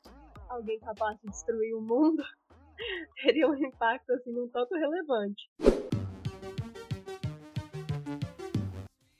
alguém 0.49 0.79
capaz 0.79 1.17
de 1.21 1.29
destruir 1.29 1.73
o 1.73 1.81
mundo 1.81 2.21
teria 3.23 3.47
um 3.47 3.55
impacto 3.55 4.11
assim 4.11 4.37
um 4.37 4.49
tanto 4.49 4.75
relevante. 4.75 5.49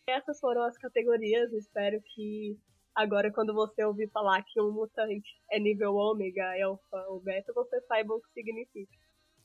Essas 0.09 0.39
foram 0.39 0.63
as 0.63 0.77
categorias, 0.77 1.51
espero 1.53 2.01
que 2.01 2.57
Agora, 2.95 3.31
quando 3.31 3.53
você 3.53 3.81
ouvir 3.83 4.09
falar 4.11 4.43
que 4.43 4.59
um 4.59 4.71
mutante 4.73 5.41
é 5.49 5.57
nível 5.57 5.95
ômega, 5.95 6.43
alfa 6.65 6.97
ou 7.07 7.21
beta, 7.21 7.53
você 7.53 7.79
saiba 7.87 8.13
o 8.13 8.19
que 8.19 8.29
significa. 8.33 8.91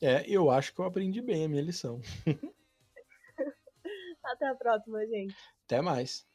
É, 0.01 0.25
eu 0.27 0.51
acho 0.51 0.73
que 0.73 0.81
eu 0.81 0.85
aprendi 0.85 1.21
bem 1.21 1.45
a 1.45 1.47
minha 1.47 1.61
lição. 1.61 2.01
Até 4.25 4.47
a 4.47 4.55
próxima, 4.55 5.05
gente. 5.07 5.35
Até 5.63 5.81
mais. 5.81 6.27